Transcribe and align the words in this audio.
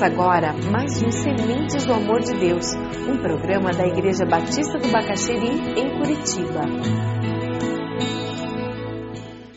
Começa 0.00 0.14
agora 0.14 0.54
mais 0.54 1.02
um 1.02 1.10
Sementes 1.10 1.84
do 1.84 1.92
Amor 1.92 2.20
de 2.20 2.32
Deus, 2.32 2.72
um 3.06 3.18
programa 3.18 3.70
da 3.70 3.86
Igreja 3.86 4.24
Batista 4.24 4.78
do 4.78 4.88
Bacaxeri, 4.88 5.50
em 5.78 5.98
Curitiba. 5.98 6.62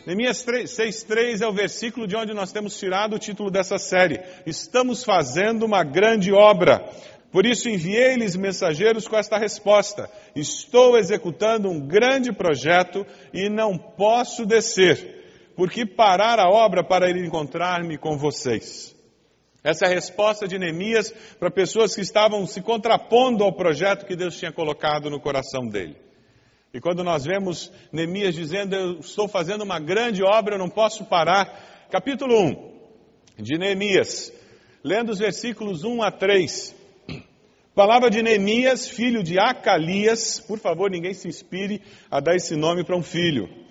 Neemias 0.06 0.46
6,3 0.46 1.42
é 1.42 1.48
o 1.48 1.54
versículo 1.54 2.06
de 2.06 2.18
onde 2.18 2.34
nós 2.34 2.52
temos 2.52 2.78
tirado 2.78 3.16
o 3.16 3.20
título 3.20 3.50
dessa 3.50 3.78
série. 3.78 4.20
Estamos 4.46 5.06
fazendo 5.06 5.66
uma 5.66 5.82
grande 5.82 6.34
obra. 6.34 6.89
Por 7.32 7.46
isso 7.46 7.70
enviei-lhes 7.70 8.36
mensageiros 8.36 9.07
com 9.07 9.16
esta 9.16 9.38
resposta: 9.38 10.10
Estou 10.36 10.97
executando 10.97 11.69
um 11.69 11.80
grande 11.80 12.33
projeto 12.33 13.05
e 13.33 13.47
não 13.47 13.78
posso 13.78 14.46
descer, 14.46 15.54
porque 15.55 15.86
parar 15.86 16.38
a 16.38 16.50
obra 16.50 16.83
para 16.83 17.10
ir 17.10 17.16
encontrar-me 17.16 17.97
com 17.97 18.18
vocês. 18.18 18.93
Essa 19.64 19.86
é 19.86 19.88
a 19.88 19.94
resposta 19.94 20.46
de 20.46 20.60
Neemias 20.60 21.14
para 21.40 21.50
pessoas 21.50 21.96
que 21.96 22.02
estavam 22.02 22.46
se 22.46 22.62
contrapondo 22.62 23.46
ao 23.46 23.54
projeto 23.54 24.06
que 24.06 24.16
Deus 24.16 24.38
tinha 24.38 24.52
colocado 24.52 25.10
no 25.10 25.22
coração 25.22 25.68
dele. 25.70 25.96
E 26.74 26.82
quando 26.82 27.02
nós 27.02 27.24
vemos 27.24 27.72
Neemias 27.92 28.36
dizendo, 28.36 28.76
eu 28.76 29.00
estou 29.00 29.26
fazendo 29.28 29.64
uma 29.64 29.80
grande 29.80 30.22
obra, 30.22 30.56
eu 30.56 30.60
não 30.60 30.70
posso 30.70 31.06
parar. 31.06 31.88
Capítulo 31.89 32.38
1 32.42 32.73
de 33.39 33.58
Neemias, 33.58 34.34
lendo 34.84 35.12
os 35.12 35.20
versículos 35.20 35.86
1 35.86 36.03
a 36.03 36.11
3. 36.11 36.75
Palavra 37.73 38.09
de 38.09 38.22
Neemias, 38.22 38.88
filho 38.88 39.23
de 39.23 39.39
Acalias, 39.39 40.42
por 40.42 40.59
favor, 40.59 40.92
ninguém 40.92 41.14
se 41.14 41.28
inspire 41.28 41.81
a 42.11 42.20
dar 42.20 42.36
esse 42.36 42.55
nome 42.55 42.83
para 42.83 42.98
um 42.98 43.02
filho 43.02 43.62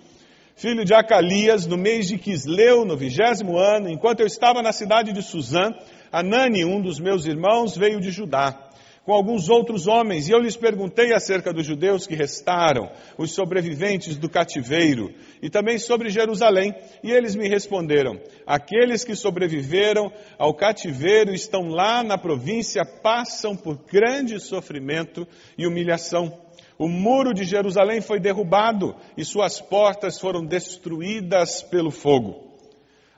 filho 0.55 0.85
de 0.85 0.93
Acalias, 0.93 1.65
no 1.65 1.77
mês 1.77 2.07
de 2.07 2.17
Quisleu, 2.17 2.85
no 2.85 2.95
vigésimo 2.95 3.57
ano, 3.57 3.89
enquanto 3.89 4.19
eu 4.19 4.27
estava 4.27 4.61
na 4.61 4.71
cidade 4.71 5.11
de 5.11 5.21
Suzã, 5.21 5.71
Anani, 6.11 6.63
um 6.63 6.81
dos 6.81 6.99
meus 6.99 7.25
irmãos, 7.25 7.75
veio 7.75 7.99
de 7.99 8.11
Judá, 8.11 8.69
com 9.03 9.11
alguns 9.11 9.49
outros 9.49 9.87
homens, 9.87 10.29
e 10.29 10.31
eu 10.31 10.39
lhes 10.39 10.55
perguntei 10.55 11.11
acerca 11.11 11.51
dos 11.51 11.65
judeus 11.65 12.05
que 12.05 12.15
restaram, 12.15 12.91
os 13.17 13.31
sobreviventes 13.31 14.15
do 14.15 14.29
cativeiro, 14.29 15.11
e 15.41 15.49
também 15.49 15.79
sobre 15.79 16.09
Jerusalém, 16.09 16.73
e 17.03 17.11
eles 17.11 17.35
me 17.35 17.49
responderam: 17.49 18.19
aqueles 18.45 19.03
que 19.03 19.15
sobreviveram 19.15 20.11
ao 20.37 20.53
cativeiro 20.53 21.33
estão 21.33 21.67
lá 21.67 22.03
na 22.03 22.17
província, 22.17 22.85
passam 22.85 23.55
por 23.55 23.83
grande 23.91 24.39
sofrimento 24.39 25.27
e 25.57 25.65
humilhação 25.65 26.42
o 26.83 26.89
muro 26.89 27.33
de 27.33 27.45
Jerusalém 27.45 28.01
foi 28.01 28.19
derrubado 28.19 28.93
e 29.15 29.23
suas 29.23 29.61
portas 29.61 30.19
foram 30.19 30.45
destruídas 30.45 31.63
pelo 31.63 31.89
fogo. 31.89 32.51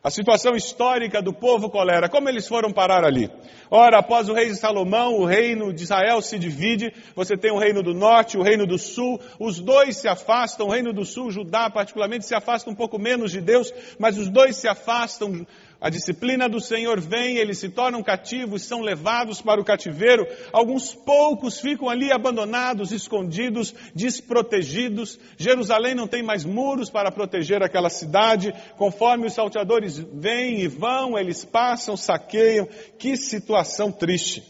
A 0.03 0.11
situação 0.11 0.55
histórica 0.55 1.19
do 1.19 1.33
povo 1.33 1.67
qual 1.67 1.89
era? 1.89 2.07
Como 2.07 2.29
eles 2.29 2.47
foram 2.47 2.71
parar 2.71 3.03
ali? 3.03 3.27
Ora, 3.71 3.97
após 3.97 4.29
o 4.29 4.33
rei 4.33 4.49
de 4.49 4.55
Salomão, 4.55 5.15
o 5.15 5.25
reino 5.25 5.73
de 5.73 5.81
Israel 5.81 6.21
se 6.21 6.37
divide. 6.37 6.93
Você 7.15 7.35
tem 7.35 7.51
o 7.51 7.57
reino 7.57 7.81
do 7.81 7.91
norte, 7.91 8.37
o 8.37 8.43
reino 8.43 8.67
do 8.67 8.77
sul. 8.77 9.19
Os 9.39 9.59
dois 9.59 9.97
se 9.97 10.07
afastam. 10.07 10.67
O 10.67 10.69
reino 10.69 10.93
do 10.93 11.03
sul, 11.03 11.31
Judá 11.31 11.71
particularmente, 11.71 12.27
se 12.27 12.35
afasta 12.35 12.69
um 12.69 12.75
pouco 12.75 12.99
menos 12.99 13.31
de 13.31 13.41
Deus, 13.41 13.73
mas 13.97 14.15
os 14.19 14.29
dois 14.29 14.57
se 14.57 14.67
afastam. 14.67 15.43
A 15.79 15.89
disciplina 15.89 16.47
do 16.47 16.61
Senhor 16.61 16.99
vem, 16.99 17.37
eles 17.37 17.59
se 17.59 17.69
tornam 17.69 18.01
cativos, 18.01 18.63
são 18.63 18.81
levados 18.81 19.41
para 19.41 19.59
o 19.59 19.65
cativeiro. 19.65 20.25
Alguns 20.51 20.93
poucos 20.93 21.59
ficam 21.59 21.89
ali 21.89 22.11
abandonados, 22.11 22.91
escondidos, 22.91 23.73
desprotegidos. 23.93 25.19
Jerusalém 25.37 25.93
não 25.93 26.07
tem 26.07 26.23
mais 26.23 26.45
muros 26.45 26.89
para 26.89 27.11
proteger 27.11 27.61
aquela 27.61 27.89
cidade. 27.89 28.53
Conforme 28.77 29.27
os 29.27 29.33
salteadores 29.33 29.97
vêm 29.97 30.61
e 30.61 30.67
vão, 30.67 31.17
eles 31.17 31.43
passam, 31.43 31.97
saqueiam. 31.97 32.67
Que 32.97 33.17
situação 33.17 33.91
triste. 33.91 34.43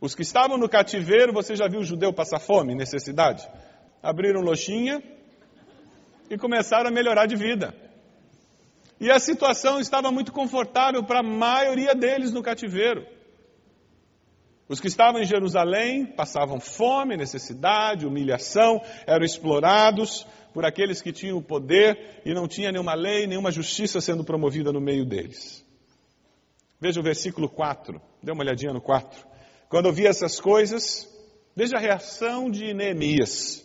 Os 0.00 0.14
que 0.14 0.22
estavam 0.22 0.56
no 0.56 0.68
cativeiro, 0.68 1.32
você 1.32 1.56
já 1.56 1.66
viu 1.66 1.80
o 1.80 1.84
judeu 1.84 2.12
passar 2.12 2.38
fome, 2.38 2.74
necessidade? 2.74 3.48
Abriram 4.02 4.42
lojinha 4.42 5.02
e 6.30 6.38
começaram 6.38 6.88
a 6.88 6.92
melhorar 6.92 7.26
de 7.26 7.36
vida. 7.36 7.83
E 9.00 9.10
a 9.10 9.18
situação 9.18 9.80
estava 9.80 10.10
muito 10.10 10.32
confortável 10.32 11.02
para 11.02 11.20
a 11.20 11.22
maioria 11.22 11.94
deles 11.94 12.32
no 12.32 12.42
cativeiro. 12.42 13.06
Os 14.68 14.80
que 14.80 14.88
estavam 14.88 15.20
em 15.20 15.26
Jerusalém 15.26 16.06
passavam 16.06 16.58
fome, 16.58 17.16
necessidade, 17.16 18.06
humilhação, 18.06 18.80
eram 19.06 19.24
explorados 19.24 20.26
por 20.54 20.64
aqueles 20.64 21.02
que 21.02 21.12
tinham 21.12 21.36
o 21.36 21.42
poder 21.42 22.22
e 22.24 22.32
não 22.32 22.48
tinha 22.48 22.72
nenhuma 22.72 22.94
lei, 22.94 23.26
nenhuma 23.26 23.50
justiça 23.50 24.00
sendo 24.00 24.24
promovida 24.24 24.72
no 24.72 24.80
meio 24.80 25.04
deles. 25.04 25.64
Veja 26.80 27.00
o 27.00 27.02
versículo 27.02 27.48
4, 27.48 28.00
dê 28.22 28.32
uma 28.32 28.42
olhadinha 28.42 28.72
no 28.72 28.80
4. 28.80 29.26
Quando 29.68 29.86
eu 29.86 29.92
vi 29.92 30.06
essas 30.06 30.40
coisas, 30.40 31.08
veja 31.54 31.76
a 31.76 31.80
reação 31.80 32.50
de 32.50 32.72
Neemias. 32.72 33.63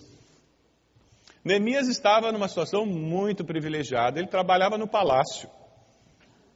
Neemias 1.43 1.87
estava 1.87 2.31
numa 2.31 2.47
situação 2.47 2.85
muito 2.85 3.45
privilegiada. 3.45 4.19
Ele 4.19 4.27
trabalhava 4.27 4.77
no 4.77 4.87
palácio. 4.87 5.49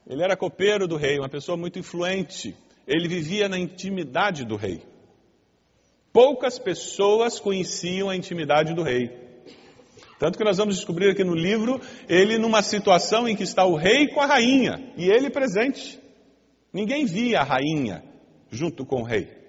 Ele 0.08 0.22
era 0.22 0.36
copeiro 0.36 0.88
do 0.88 0.98
rei, 0.98 1.18
uma 1.18 1.30
pessoa 1.30 1.58
muito 1.58 1.80
influente. 1.80 2.56
Ele 2.86 3.08
vivia 3.08 3.48
na 3.48 3.58
intimidade 3.58 4.44
do 4.44 4.56
rei. 4.56 4.82
Poucas 6.12 6.60
pessoas 6.60 7.40
conheciam 7.40 8.10
a 8.10 8.16
intimidade 8.16 8.74
do 8.74 8.84
rei. 8.84 9.24
Tanto 10.20 10.38
que 10.38 10.44
nós 10.44 10.58
vamos 10.58 10.76
descobrir 10.76 11.10
aqui 11.10 11.24
no 11.24 11.34
livro, 11.34 11.82
ele 12.08 12.38
numa 12.38 12.62
situação 12.62 13.28
em 13.28 13.36
que 13.36 13.44
está 13.44 13.66
o 13.66 13.76
rei 13.76 14.08
com 14.10 14.22
a 14.22 14.26
rainha, 14.26 14.94
e 14.96 15.10
ele 15.10 15.30
presente. 15.30 16.00
Ninguém 16.72 17.06
via 17.06 17.40
a 17.40 17.44
rainha 17.44 18.04
junto 18.50 18.86
com 18.86 19.02
o 19.02 19.04
rei. 19.04 19.43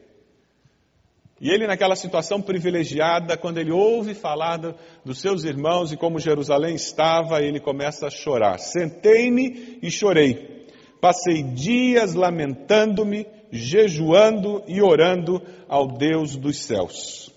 E 1.44 1.50
ele, 1.50 1.66
naquela 1.66 1.94
situação 1.94 2.40
privilegiada, 2.40 3.36
quando 3.36 3.58
ele 3.58 3.70
ouve 3.70 4.14
falar 4.14 4.56
do, 4.56 4.74
dos 5.04 5.20
seus 5.20 5.44
irmãos 5.44 5.92
e 5.92 5.96
como 5.96 6.18
Jerusalém 6.18 6.74
estava, 6.74 7.42
ele 7.42 7.60
começa 7.60 8.06
a 8.06 8.10
chorar. 8.10 8.58
Sentei-me 8.58 9.78
e 9.82 9.90
chorei. 9.90 10.66
Passei 11.02 11.42
dias 11.42 12.14
lamentando-me, 12.14 13.26
jejuando 13.52 14.64
e 14.66 14.80
orando 14.80 15.42
ao 15.68 15.86
Deus 15.86 16.34
dos 16.34 16.60
céus. 16.60 17.30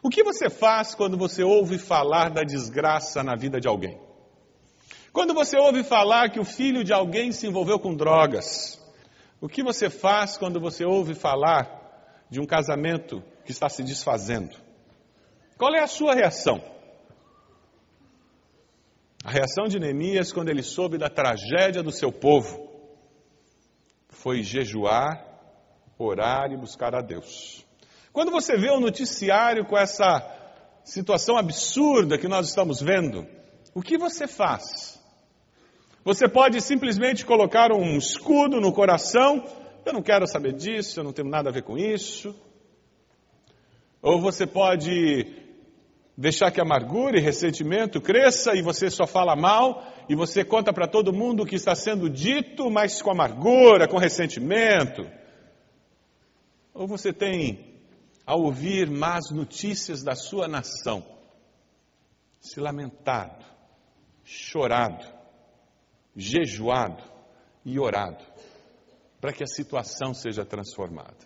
O 0.00 0.08
que 0.08 0.22
você 0.22 0.48
faz 0.48 0.94
quando 0.94 1.18
você 1.18 1.42
ouve 1.42 1.76
falar 1.76 2.30
da 2.30 2.44
desgraça 2.44 3.20
na 3.24 3.34
vida 3.34 3.60
de 3.60 3.66
alguém? 3.66 3.98
Quando 5.12 5.34
você 5.34 5.58
ouve 5.58 5.82
falar 5.82 6.30
que 6.30 6.38
o 6.38 6.44
filho 6.44 6.84
de 6.84 6.92
alguém 6.92 7.32
se 7.32 7.48
envolveu 7.48 7.80
com 7.80 7.96
drogas? 7.96 8.80
O 9.40 9.48
que 9.48 9.64
você 9.64 9.90
faz 9.90 10.38
quando 10.38 10.60
você 10.60 10.84
ouve 10.84 11.16
falar 11.16 11.77
de 12.30 12.40
um 12.40 12.46
casamento 12.46 13.22
que 13.44 13.52
está 13.52 13.68
se 13.68 13.82
desfazendo. 13.82 14.54
Qual 15.56 15.74
é 15.74 15.80
a 15.80 15.86
sua 15.86 16.14
reação? 16.14 16.62
A 19.24 19.30
reação 19.30 19.66
de 19.66 19.78
Neemias, 19.78 20.32
quando 20.32 20.48
ele 20.48 20.62
soube 20.62 20.96
da 20.96 21.08
tragédia 21.08 21.82
do 21.82 21.90
seu 21.90 22.12
povo, 22.12 22.68
foi 24.08 24.42
jejuar, 24.42 25.24
orar 25.98 26.52
e 26.52 26.56
buscar 26.56 26.94
a 26.94 27.00
Deus. 27.00 27.66
Quando 28.12 28.30
você 28.30 28.56
vê 28.56 28.70
o 28.70 28.80
noticiário 28.80 29.64
com 29.64 29.76
essa 29.76 30.24
situação 30.84 31.36
absurda 31.36 32.18
que 32.18 32.28
nós 32.28 32.48
estamos 32.48 32.80
vendo, 32.80 33.26
o 33.74 33.82
que 33.82 33.98
você 33.98 34.26
faz? 34.26 34.98
Você 36.04 36.28
pode 36.28 36.60
simplesmente 36.60 37.26
colocar 37.26 37.70
um 37.72 37.98
escudo 37.98 38.60
no 38.60 38.72
coração 38.72 39.44
eu 39.88 39.94
não 39.94 40.02
quero 40.02 40.26
saber 40.26 40.52
disso, 40.52 41.00
eu 41.00 41.04
não 41.04 41.12
tenho 41.12 41.28
nada 41.28 41.48
a 41.48 41.52
ver 41.52 41.62
com 41.62 41.78
isso. 41.78 42.34
Ou 44.02 44.20
você 44.20 44.46
pode 44.46 45.26
deixar 46.16 46.50
que 46.50 46.60
amargura 46.60 47.18
e 47.18 47.22
ressentimento 47.22 48.00
cresça 48.00 48.54
e 48.54 48.62
você 48.62 48.90
só 48.90 49.06
fala 49.06 49.34
mal 49.34 49.86
e 50.08 50.14
você 50.14 50.44
conta 50.44 50.72
para 50.72 50.86
todo 50.86 51.12
mundo 51.12 51.42
o 51.42 51.46
que 51.46 51.54
está 51.54 51.74
sendo 51.74 52.10
dito, 52.10 52.70
mas 52.70 53.00
com 53.00 53.10
amargura, 53.10 53.88
com 53.88 53.98
ressentimento. 53.98 55.08
Ou 56.74 56.86
você 56.86 57.12
tem, 57.12 57.80
ao 58.26 58.42
ouvir 58.42 58.90
más 58.90 59.30
notícias 59.30 60.02
da 60.02 60.14
sua 60.14 60.46
nação, 60.46 61.04
se 62.40 62.60
lamentado, 62.60 63.44
chorado, 64.22 65.04
jejuado 66.14 67.02
e 67.64 67.78
orado 67.78 68.24
para 69.20 69.32
que 69.32 69.42
a 69.42 69.46
situação 69.46 70.14
seja 70.14 70.44
transformada. 70.44 71.16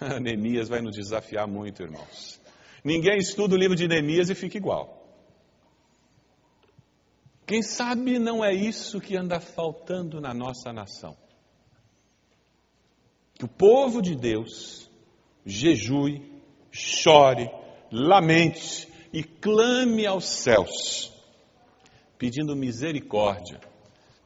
Neemias 0.20 0.68
vai 0.68 0.80
nos 0.80 0.96
desafiar 0.96 1.46
muito, 1.46 1.82
irmãos. 1.82 2.40
Ninguém 2.84 3.18
estuda 3.18 3.54
o 3.54 3.58
livro 3.58 3.76
de 3.76 3.88
Neemias 3.88 4.30
e 4.30 4.34
fica 4.34 4.56
igual. 4.56 5.04
Quem 7.46 7.62
sabe 7.62 8.18
não 8.18 8.44
é 8.44 8.52
isso 8.52 9.00
que 9.00 9.16
anda 9.16 9.40
faltando 9.40 10.20
na 10.20 10.34
nossa 10.34 10.72
nação. 10.72 11.16
Que 13.34 13.44
o 13.44 13.48
povo 13.48 14.00
de 14.00 14.16
Deus 14.16 14.90
jejue, 15.44 16.22
chore, 16.72 17.48
lamente 17.92 18.88
e 19.12 19.22
clame 19.22 20.06
aos 20.06 20.24
céus, 20.24 21.12
pedindo 22.18 22.56
misericórdia, 22.56 23.60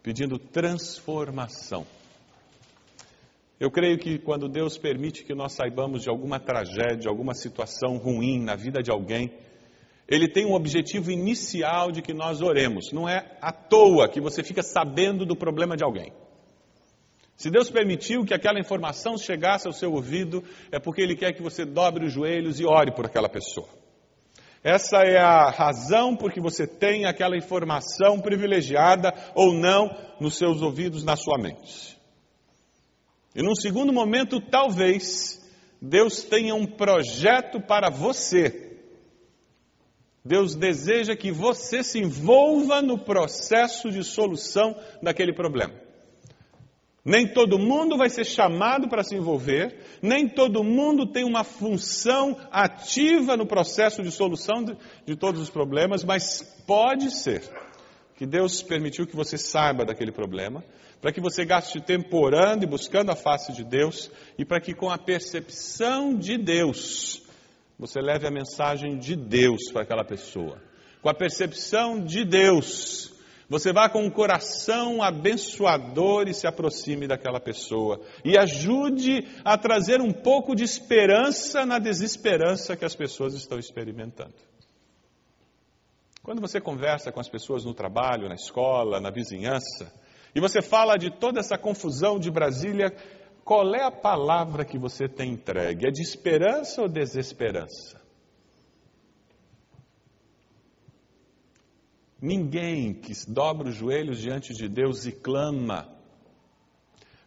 pedindo 0.02 0.38
transformação 0.38 1.86
Eu 3.60 3.70
creio 3.70 3.98
que 3.98 4.18
quando 4.18 4.48
Deus 4.48 4.78
permite 4.78 5.22
que 5.22 5.34
nós 5.34 5.52
saibamos 5.52 6.02
de 6.02 6.08
alguma 6.08 6.40
tragédia, 6.40 7.10
alguma 7.10 7.34
situação 7.34 7.98
ruim 7.98 8.42
na 8.42 8.56
vida 8.56 8.82
de 8.82 8.90
alguém, 8.90 9.30
Ele 10.08 10.26
tem 10.26 10.46
um 10.46 10.54
objetivo 10.54 11.10
inicial 11.10 11.92
de 11.92 12.00
que 12.00 12.14
nós 12.14 12.40
oremos. 12.40 12.90
Não 12.90 13.06
é 13.06 13.36
à 13.38 13.52
toa 13.52 14.08
que 14.08 14.18
você 14.18 14.42
fica 14.42 14.62
sabendo 14.62 15.26
do 15.26 15.36
problema 15.36 15.76
de 15.76 15.84
alguém. 15.84 16.10
Se 17.36 17.50
Deus 17.50 17.70
permitiu 17.70 18.24
que 18.24 18.32
aquela 18.32 18.58
informação 18.58 19.18
chegasse 19.18 19.66
ao 19.66 19.74
seu 19.74 19.92
ouvido, 19.92 20.42
é 20.72 20.78
porque 20.78 21.02
Ele 21.02 21.14
quer 21.14 21.34
que 21.34 21.42
você 21.42 21.66
dobre 21.66 22.06
os 22.06 22.12
joelhos 22.14 22.60
e 22.60 22.64
ore 22.64 22.94
por 22.94 23.04
aquela 23.04 23.28
pessoa. 23.28 23.68
Essa 24.64 25.02
é 25.02 25.18
a 25.18 25.50
razão 25.50 26.16
por 26.16 26.32
que 26.32 26.40
você 26.40 26.66
tem 26.66 27.04
aquela 27.04 27.36
informação 27.36 28.20
privilegiada 28.20 29.12
ou 29.34 29.52
não 29.52 29.94
nos 30.18 30.36
seus 30.38 30.62
ouvidos, 30.62 31.04
na 31.04 31.14
sua 31.14 31.38
mente. 31.38 31.99
E 33.40 33.42
num 33.42 33.54
segundo 33.54 33.90
momento, 33.90 34.38
talvez, 34.38 35.40
Deus 35.80 36.22
tenha 36.22 36.54
um 36.54 36.66
projeto 36.66 37.58
para 37.58 37.88
você. 37.88 38.76
Deus 40.22 40.54
deseja 40.54 41.16
que 41.16 41.32
você 41.32 41.82
se 41.82 41.98
envolva 41.98 42.82
no 42.82 42.98
processo 42.98 43.90
de 43.90 44.04
solução 44.04 44.76
daquele 45.02 45.32
problema. 45.32 45.72
Nem 47.02 47.26
todo 47.26 47.58
mundo 47.58 47.96
vai 47.96 48.10
ser 48.10 48.26
chamado 48.26 48.90
para 48.90 49.02
se 49.02 49.16
envolver, 49.16 49.74
nem 50.02 50.28
todo 50.28 50.62
mundo 50.62 51.06
tem 51.06 51.24
uma 51.24 51.42
função 51.42 52.36
ativa 52.52 53.38
no 53.38 53.46
processo 53.46 54.02
de 54.02 54.10
solução 54.10 54.62
de, 54.62 54.76
de, 55.06 55.16
todos 55.16 55.40
os 55.40 55.48
problemas, 55.48 56.04
mas 56.04 56.42
pode 56.66 57.10
ser 57.10 57.42
que 58.20 58.26
Deus 58.26 58.62
permitiu 58.62 59.06
que 59.06 59.16
você 59.16 59.38
saiba 59.38 59.82
daquele 59.82 60.12
problema, 60.12 60.62
para 61.00 61.10
que 61.10 61.22
você 61.22 61.42
gaste 61.42 61.80
tempo 61.80 62.18
orando 62.18 62.62
e 62.62 62.68
buscando 62.68 63.10
a 63.10 63.16
face 63.16 63.50
de 63.50 63.64
Deus, 63.64 64.10
e 64.36 64.44
para 64.44 64.60
que 64.60 64.74
com 64.74 64.90
a 64.90 64.98
percepção 64.98 66.14
de 66.14 66.36
Deus, 66.36 67.22
você 67.78 67.98
leve 67.98 68.26
a 68.26 68.30
mensagem 68.30 68.98
de 68.98 69.16
Deus 69.16 69.72
para 69.72 69.84
aquela 69.84 70.04
pessoa. 70.04 70.60
Com 71.00 71.08
a 71.08 71.14
percepção 71.14 72.04
de 72.04 72.22
Deus, 72.22 73.10
você 73.48 73.72
vá 73.72 73.88
com 73.88 74.04
um 74.04 74.10
coração 74.10 75.02
abençoador 75.02 76.28
e 76.28 76.34
se 76.34 76.46
aproxime 76.46 77.06
daquela 77.06 77.40
pessoa. 77.40 78.02
E 78.22 78.36
ajude 78.36 79.26
a 79.42 79.56
trazer 79.56 80.02
um 80.02 80.12
pouco 80.12 80.54
de 80.54 80.62
esperança 80.62 81.64
na 81.64 81.78
desesperança 81.78 82.76
que 82.76 82.84
as 82.84 82.94
pessoas 82.94 83.32
estão 83.32 83.58
experimentando. 83.58 84.49
Quando 86.22 86.40
você 86.40 86.60
conversa 86.60 87.10
com 87.10 87.20
as 87.20 87.28
pessoas 87.28 87.64
no 87.64 87.72
trabalho, 87.72 88.28
na 88.28 88.34
escola, 88.34 89.00
na 89.00 89.10
vizinhança, 89.10 89.92
e 90.34 90.40
você 90.40 90.60
fala 90.60 90.96
de 90.96 91.10
toda 91.10 91.40
essa 91.40 91.56
confusão 91.56 92.18
de 92.18 92.30
Brasília, 92.30 92.94
qual 93.44 93.74
é 93.74 93.82
a 93.82 93.90
palavra 93.90 94.64
que 94.64 94.78
você 94.78 95.08
tem 95.08 95.32
entregue? 95.32 95.86
É 95.86 95.90
de 95.90 96.02
esperança 96.02 96.82
ou 96.82 96.88
desesperança? 96.88 98.00
Ninguém 102.20 102.92
que 102.92 103.12
dobra 103.26 103.70
os 103.70 103.74
joelhos 103.74 104.20
diante 104.20 104.52
de 104.52 104.68
Deus 104.68 105.06
e 105.06 105.12
clama, 105.12 105.88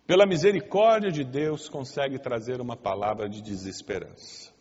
pela 0.06 0.26
misericórdia 0.28 1.12
de 1.12 1.24
Deus, 1.24 1.68
consegue 1.68 2.20
trazer 2.20 2.62
uma 2.62 2.78
palavra 2.78 3.28
de 3.28 3.42
desesperança. 3.42 4.54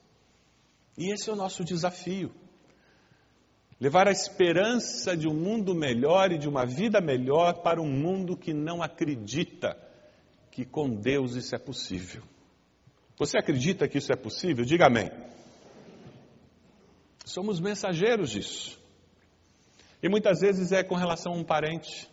E 0.96 1.12
esse 1.12 1.28
é 1.28 1.32
o 1.32 1.36
nosso 1.36 1.62
desafio. 1.62 2.32
Levar 3.82 4.06
a 4.06 4.12
esperança 4.12 5.16
de 5.16 5.26
um 5.26 5.34
mundo 5.34 5.74
melhor 5.74 6.30
e 6.30 6.38
de 6.38 6.48
uma 6.48 6.64
vida 6.64 7.00
melhor 7.00 7.62
para 7.64 7.82
um 7.82 7.90
mundo 7.90 8.36
que 8.36 8.54
não 8.54 8.80
acredita 8.80 9.76
que 10.52 10.64
com 10.64 10.88
Deus 10.88 11.34
isso 11.34 11.52
é 11.52 11.58
possível. 11.58 12.22
Você 13.18 13.36
acredita 13.36 13.88
que 13.88 13.98
isso 13.98 14.12
é 14.12 14.14
possível? 14.14 14.64
Diga 14.64 14.86
amém. 14.86 15.10
Somos 17.24 17.58
mensageiros 17.58 18.30
disso. 18.30 18.78
E 20.00 20.08
muitas 20.08 20.38
vezes 20.42 20.70
é 20.70 20.84
com 20.84 20.94
relação 20.94 21.32
a 21.32 21.36
um 21.36 21.42
parente. 21.42 22.08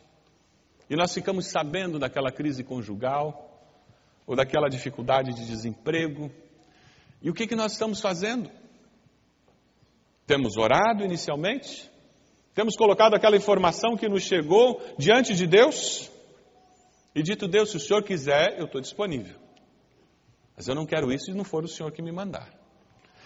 E 0.89 0.95
nós 0.95 1.13
ficamos 1.13 1.51
sabendo 1.51 2.00
daquela 2.00 2.31
crise 2.31 2.63
conjugal, 2.63 3.63
ou 4.25 4.36
daquela 4.36 4.69
dificuldade 4.69 5.36
de 5.36 5.45
desemprego. 5.45 6.31
E 7.22 7.30
o 7.30 7.33
que, 7.36 7.45
que 7.45 7.56
nós 7.56 7.74
estamos 7.74 8.01
fazendo? 8.01 8.50
Temos 10.30 10.58
orado 10.58 11.04
inicialmente? 11.04 11.90
Temos 12.54 12.76
colocado 12.76 13.16
aquela 13.16 13.36
informação 13.36 13.98
que 13.98 14.08
nos 14.08 14.22
chegou 14.22 14.80
diante 14.96 15.34
de 15.34 15.48
Deus? 15.48 16.08
E 17.16 17.24
dito, 17.24 17.48
Deus, 17.48 17.72
se 17.72 17.78
o 17.78 17.80
Senhor 17.80 18.04
quiser, 18.04 18.60
eu 18.60 18.66
estou 18.66 18.80
disponível. 18.80 19.36
Mas 20.56 20.68
eu 20.68 20.76
não 20.76 20.86
quero 20.86 21.12
isso 21.12 21.26
se 21.26 21.34
não 21.34 21.44
for 21.44 21.64
o 21.64 21.68
Senhor 21.68 21.92
que 21.92 22.04
me 22.04 22.12
mandar. 22.12 22.48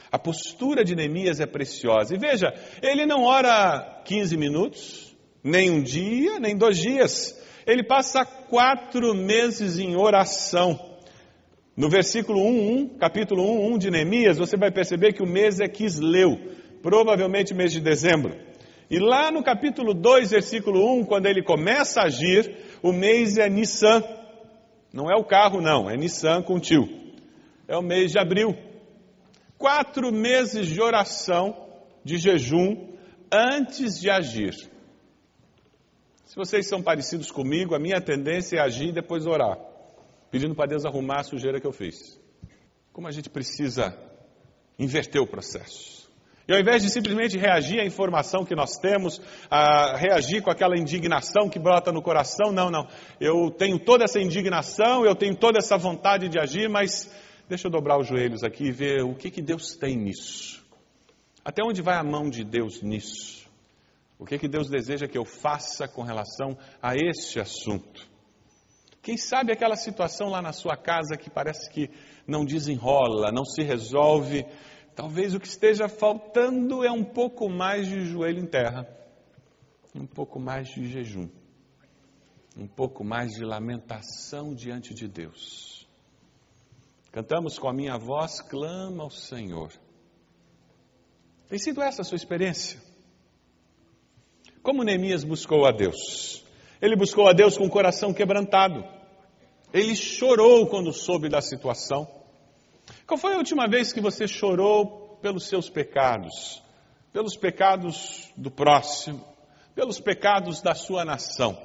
A 0.09 0.17
postura 0.17 0.81
de 0.85 0.95
Neemias 0.95 1.41
é 1.41 1.45
preciosa. 1.45 2.15
E 2.15 2.17
veja, 2.17 2.53
ele 2.81 3.05
não 3.05 3.25
ora 3.25 4.01
15 4.05 4.37
minutos, 4.37 5.13
nem 5.43 5.69
um 5.69 5.83
dia, 5.83 6.39
nem 6.39 6.55
dois 6.55 6.77
dias. 6.77 7.37
Ele 7.67 7.83
passa 7.83 8.23
quatro 8.25 9.13
meses 9.13 9.77
em 9.77 9.97
oração. 9.97 10.79
No 11.75 11.89
versículo 11.89 12.39
1, 12.47 12.97
capítulo 12.97 13.43
1, 13.43 13.73
1 13.73 13.77
de 13.77 13.91
Neemias, 13.91 14.37
você 14.37 14.55
vai 14.55 14.71
perceber 14.71 15.11
que 15.11 15.21
o 15.21 15.27
mês 15.27 15.59
é 15.59 15.67
Quisleu, 15.67 16.62
provavelmente 16.83 17.55
mês 17.55 17.71
de 17.71 17.81
dezembro. 17.81 18.37
E 18.91 18.99
lá 18.99 19.31
no 19.31 19.41
capítulo 19.41 19.95
2, 19.95 20.29
versículo 20.29 20.99
1, 20.99 21.05
quando 21.05 21.25
ele 21.25 21.41
começa 21.41 22.01
a 22.01 22.05
agir, 22.05 22.55
o 22.83 22.91
mês 22.91 23.39
é 23.39 23.49
Nissan. 23.49 24.03
Não 24.93 25.09
é 25.09 25.15
o 25.15 25.23
carro, 25.23 25.59
não, 25.59 25.89
é 25.89 25.97
Nissan 25.97 26.43
com 26.43 26.59
tio. 26.59 26.87
É 27.67 27.75
o 27.75 27.81
mês 27.81 28.11
de 28.11 28.19
abril 28.19 28.55
quatro 29.63 30.11
meses 30.11 30.67
de 30.67 30.81
oração, 30.81 31.55
de 32.03 32.17
jejum, 32.17 32.97
antes 33.31 33.97
de 33.97 34.09
agir. 34.09 34.53
Se 36.25 36.35
vocês 36.35 36.67
são 36.67 36.83
parecidos 36.83 37.31
comigo, 37.31 37.73
a 37.73 37.79
minha 37.79 38.01
tendência 38.01 38.57
é 38.57 38.59
agir 38.59 38.89
e 38.89 38.91
depois 38.91 39.25
orar, 39.25 39.57
pedindo 40.29 40.53
para 40.53 40.67
Deus 40.67 40.83
arrumar 40.83 41.21
a 41.21 41.23
sujeira 41.23 41.61
que 41.61 41.65
eu 41.65 41.71
fiz. 41.71 42.19
Como 42.91 43.07
a 43.07 43.11
gente 43.11 43.29
precisa 43.29 43.97
inverter 44.77 45.21
o 45.21 45.27
processo. 45.27 46.02
E 46.47 46.53
ao 46.53 46.59
invés 46.59 46.83
de 46.83 46.89
simplesmente 46.89 47.37
reagir 47.37 47.79
à 47.79 47.85
informação 47.85 48.43
que 48.43 48.55
nós 48.55 48.77
temos, 48.77 49.21
a 49.49 49.95
reagir 49.95 50.41
com 50.41 50.49
aquela 50.49 50.77
indignação 50.77 51.49
que 51.49 51.57
brota 51.57 51.91
no 51.91 52.01
coração, 52.01 52.51
não, 52.51 52.69
não. 52.69 52.87
Eu 53.19 53.49
tenho 53.51 53.79
toda 53.79 54.03
essa 54.03 54.19
indignação, 54.19 55.05
eu 55.05 55.15
tenho 55.15 55.35
toda 55.35 55.57
essa 55.57 55.77
vontade 55.77 56.27
de 56.27 56.37
agir, 56.37 56.69
mas 56.69 57.09
Deixa 57.47 57.67
eu 57.67 57.71
dobrar 57.71 57.99
os 57.99 58.07
joelhos 58.07 58.43
aqui 58.43 58.65
e 58.65 58.71
ver 58.71 59.03
o 59.03 59.13
que, 59.13 59.29
que 59.29 59.41
Deus 59.41 59.75
tem 59.75 59.97
nisso. 59.97 60.63
Até 61.43 61.61
onde 61.61 61.81
vai 61.81 61.95
a 61.97 62.03
mão 62.03 62.29
de 62.29 62.43
Deus 62.43 62.81
nisso? 62.81 63.49
O 64.17 64.25
que, 64.25 64.39
que 64.39 64.47
Deus 64.47 64.69
deseja 64.69 65.07
que 65.07 65.17
eu 65.17 65.25
faça 65.25 65.87
com 65.87 66.03
relação 66.03 66.57
a 66.81 66.95
este 66.95 67.41
assunto? 67.41 68.07
Quem 69.01 69.17
sabe 69.17 69.51
aquela 69.51 69.75
situação 69.75 70.29
lá 70.29 70.41
na 70.41 70.53
sua 70.53 70.77
casa 70.77 71.17
que 71.17 71.29
parece 71.29 71.69
que 71.69 71.89
não 72.25 72.45
desenrola, 72.45 73.29
não 73.33 73.43
se 73.43 73.61
resolve. 73.61 74.45
Talvez 74.95 75.33
o 75.33 75.39
que 75.39 75.47
esteja 75.47 75.89
faltando 75.89 76.83
é 76.83 76.91
um 76.91 77.03
pouco 77.03 77.49
mais 77.49 77.87
de 77.87 78.05
joelho 78.05 78.39
em 78.39 78.45
terra, 78.45 78.87
um 79.95 80.05
pouco 80.05 80.39
mais 80.39 80.67
de 80.69 80.85
jejum, 80.87 81.27
um 82.55 82.67
pouco 82.67 83.03
mais 83.03 83.31
de 83.31 83.43
lamentação 83.43 84.53
diante 84.53 84.93
de 84.93 85.07
Deus. 85.07 85.87
Cantamos 87.11 87.57
com 87.57 87.67
a 87.67 87.73
minha 87.73 87.97
voz, 87.97 88.41
clama 88.41 89.03
ao 89.03 89.09
Senhor. 89.09 89.71
Tem 91.47 91.59
sido 91.59 91.81
essa 91.81 92.01
a 92.01 92.05
sua 92.05 92.15
experiência? 92.15 92.79
Como 94.61 94.83
Neemias 94.83 95.23
buscou 95.23 95.65
a 95.65 95.71
Deus? 95.71 96.43
Ele 96.81 96.95
buscou 96.95 97.27
a 97.27 97.33
Deus 97.33 97.57
com 97.57 97.65
o 97.65 97.69
coração 97.69 98.13
quebrantado. 98.13 98.83
Ele 99.73 99.95
chorou 99.95 100.67
quando 100.67 100.93
soube 100.93 101.29
da 101.29 101.41
situação. 101.41 102.22
Qual 103.05 103.17
foi 103.17 103.33
a 103.33 103.37
última 103.37 103.67
vez 103.67 103.91
que 103.91 103.99
você 103.99 104.27
chorou 104.27 105.17
pelos 105.21 105.47
seus 105.47 105.69
pecados? 105.69 106.63
Pelos 107.11 107.35
pecados 107.35 108.31
do 108.37 108.49
próximo? 108.49 109.25
Pelos 109.75 109.99
pecados 109.99 110.61
da 110.61 110.73
sua 110.73 111.03
nação? 111.03 111.57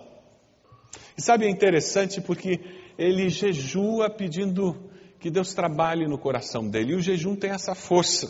E 1.16 1.23
sabe, 1.23 1.47
é 1.47 1.50
interessante 1.50 2.21
porque 2.21 2.61
ele 2.99 3.28
jejua 3.28 4.11
pedindo 4.11 4.90
que 5.21 5.30
Deus 5.30 5.54
trabalhe 5.54 6.07
no 6.07 6.18
coração 6.18 6.68
dele. 6.68 6.92
E 6.92 6.97
o 6.97 7.00
jejum 7.00 7.37
tem 7.37 7.50
essa 7.50 7.75
força. 7.75 8.28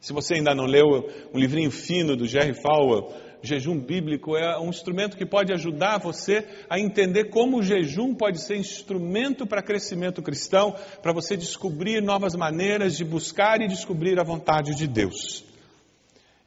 Se 0.00 0.12
você 0.12 0.34
ainda 0.34 0.54
não 0.54 0.64
leu 0.64 1.08
um 1.32 1.38
livrinho 1.38 1.70
fino 1.70 2.16
do 2.16 2.26
Jerry 2.26 2.54
Falwell, 2.54 3.12
jejum 3.42 3.78
bíblico 3.78 4.36
é 4.36 4.58
um 4.58 4.68
instrumento 4.68 5.16
que 5.16 5.26
pode 5.26 5.52
ajudar 5.52 5.98
você 5.98 6.46
a 6.70 6.78
entender 6.78 7.24
como 7.24 7.58
o 7.58 7.62
jejum 7.62 8.14
pode 8.14 8.40
ser 8.40 8.56
instrumento 8.56 9.46
para 9.46 9.62
crescimento 9.62 10.22
cristão, 10.22 10.74
para 11.02 11.12
você 11.12 11.36
descobrir 11.36 12.00
novas 12.00 12.34
maneiras 12.34 12.96
de 12.96 13.04
buscar 13.04 13.60
e 13.60 13.68
descobrir 13.68 14.18
a 14.20 14.24
vontade 14.24 14.74
de 14.74 14.86
Deus. 14.86 15.44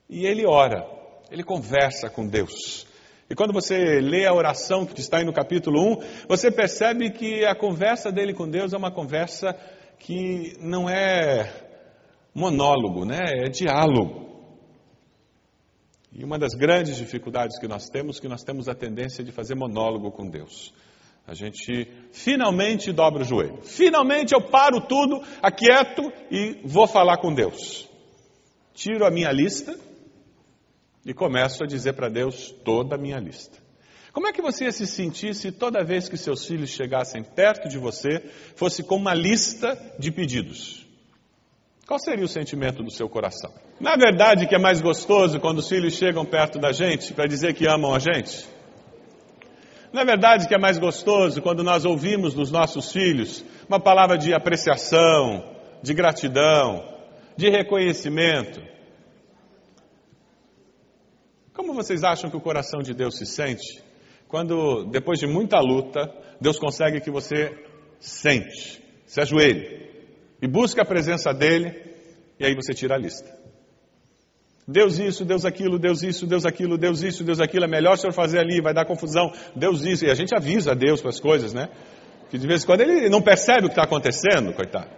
E 0.09 0.25
ele 0.25 0.45
ora, 0.47 0.87
ele 1.29 1.43
conversa 1.43 2.09
com 2.09 2.25
Deus. 2.25 2.87
E 3.29 3.35
quando 3.35 3.51
você 3.51 3.99
lê 3.99 4.25
a 4.25 4.33
oração 4.33 4.85
que 4.85 4.99
está 4.99 5.17
aí 5.17 5.25
no 5.25 5.33
capítulo 5.33 5.81
1, 5.93 6.27
você 6.27 6.51
percebe 6.51 7.09
que 7.09 7.43
a 7.43 7.55
conversa 7.55 8.11
dele 8.11 8.33
com 8.33 8.47
Deus 8.47 8.71
é 8.71 8.77
uma 8.77 8.91
conversa 8.91 9.55
que 9.97 10.55
não 10.61 10.87
é 10.87 11.51
monólogo, 12.33 13.03
né? 13.03 13.19
é 13.45 13.49
diálogo. 13.49 14.24
E 16.17 16.23
uma 16.23 16.39
das 16.39 16.53
grandes 16.53 16.95
dificuldades 16.95 17.59
que 17.59 17.67
nós 17.67 17.89
temos, 17.89 18.21
que 18.21 18.27
nós 18.29 18.41
temos 18.41 18.69
a 18.69 18.73
tendência 18.73 19.21
de 19.21 19.33
fazer 19.33 19.53
monólogo 19.53 20.09
com 20.11 20.29
Deus. 20.29 20.73
A 21.27 21.33
gente 21.33 21.91
finalmente 22.13 22.93
dobra 22.93 23.23
o 23.23 23.25
joelho. 23.25 23.59
Finalmente 23.63 24.33
eu 24.33 24.41
paro 24.41 24.79
tudo, 24.79 25.21
aquieto 25.41 26.01
e 26.31 26.61
vou 26.63 26.87
falar 26.87 27.17
com 27.17 27.33
Deus. 27.33 27.89
Tiro 28.73 29.05
a 29.05 29.11
minha 29.11 29.29
lista 29.29 29.77
e 31.05 31.13
começo 31.13 31.63
a 31.63 31.67
dizer 31.67 31.93
para 31.93 32.07
Deus 32.07 32.55
toda 32.63 32.95
a 32.95 32.97
minha 32.97 33.19
lista. 33.19 33.57
Como 34.13 34.27
é 34.27 34.31
que 34.31 34.41
você 34.41 34.63
ia 34.63 34.71
se 34.71 34.87
sentir 34.87 35.35
se 35.35 35.51
toda 35.51 35.83
vez 35.83 36.07
que 36.07 36.15
seus 36.15 36.45
filhos 36.45 36.69
chegassem 36.69 37.23
perto 37.23 37.67
de 37.67 37.77
você 37.77 38.21
fosse 38.55 38.83
com 38.83 38.95
uma 38.95 39.13
lista 39.13 39.77
de 39.99 40.11
pedidos? 40.11 40.84
Qual 41.87 41.99
seria 41.99 42.25
o 42.25 42.27
sentimento 42.27 42.81
do 42.81 42.89
seu 42.89 43.07
coração? 43.07 43.53
Na 43.79 43.95
verdade, 43.95 44.47
que 44.47 44.55
é 44.55 44.59
mais 44.59 44.81
gostoso 44.81 45.39
quando 45.39 45.59
os 45.59 45.69
filhos 45.69 45.93
chegam 45.93 46.25
perto 46.25 46.57
da 46.57 46.71
gente 46.71 47.13
para 47.13 47.27
dizer 47.27 47.53
que 47.53 47.67
amam 47.67 47.93
a 47.93 47.99
gente? 47.99 48.47
É 49.93 50.03
verdade 50.03 50.47
que 50.47 50.55
é 50.55 50.57
mais 50.57 50.79
gostoso 50.79 51.41
quando 51.41 51.63
nós 51.63 51.85
ouvimos 51.85 52.33
dos 52.33 52.51
nossos 52.51 52.91
filhos 52.91 53.45
uma 53.69 53.79
palavra 53.79 54.17
de 54.17 54.33
apreciação, 54.33 55.55
de 55.81 55.93
gratidão, 55.93 56.83
de 57.37 57.49
reconhecimento? 57.49 58.61
Como 61.53 61.73
vocês 61.73 62.03
acham 62.03 62.31
que 62.31 62.35
o 62.35 62.41
coração 62.41 62.81
de 62.81 62.93
Deus 62.95 63.15
se 63.17 63.27
sente 63.27 63.81
quando, 64.27 64.85
depois 64.85 65.19
de 65.19 65.27
muita 65.27 65.59
luta, 65.59 66.11
Deus 66.41 66.57
consegue 66.57 66.99
que 66.99 67.11
você 67.11 67.55
sente, 67.99 68.83
se 69.05 69.21
ajoelhe 69.21 69.84
e 70.45 70.47
busque 70.47 70.79
a 70.79 70.85
presença 70.85 71.33
dEle 71.33 71.73
e 72.39 72.45
aí 72.45 72.53
você 72.53 72.71
tira 72.71 72.93
a 72.93 72.97
lista? 72.99 73.35
Deus 74.67 74.99
isso, 74.99 75.25
Deus 75.25 75.43
aquilo, 75.43 75.79
Deus 75.79 76.03
isso, 76.03 76.27
Deus 76.27 76.45
aquilo, 76.45 76.77
Deus 76.77 77.01
isso, 77.01 77.23
Deus 77.23 77.39
aquilo, 77.39 77.65
é 77.65 77.67
melhor 77.67 77.93
o 77.93 77.97
senhor 77.97 78.13
fazer 78.13 78.37
ali, 78.37 78.61
vai 78.61 78.71
dar 78.71 78.85
confusão, 78.85 79.33
Deus 79.55 79.83
isso. 79.83 80.05
E 80.05 80.11
a 80.11 80.13
gente 80.13 80.35
avisa 80.35 80.73
a 80.73 80.75
Deus 80.75 81.01
para 81.01 81.09
as 81.09 81.19
coisas, 81.19 81.51
né? 81.51 81.69
Que 82.29 82.37
de 82.37 82.45
vez 82.45 82.63
em 82.63 82.67
quando 82.67 82.81
ele 82.81 83.09
não 83.09 83.23
percebe 83.23 83.61
o 83.61 83.69
que 83.69 83.73
está 83.73 83.83
acontecendo, 83.83 84.53
coitado. 84.53 84.89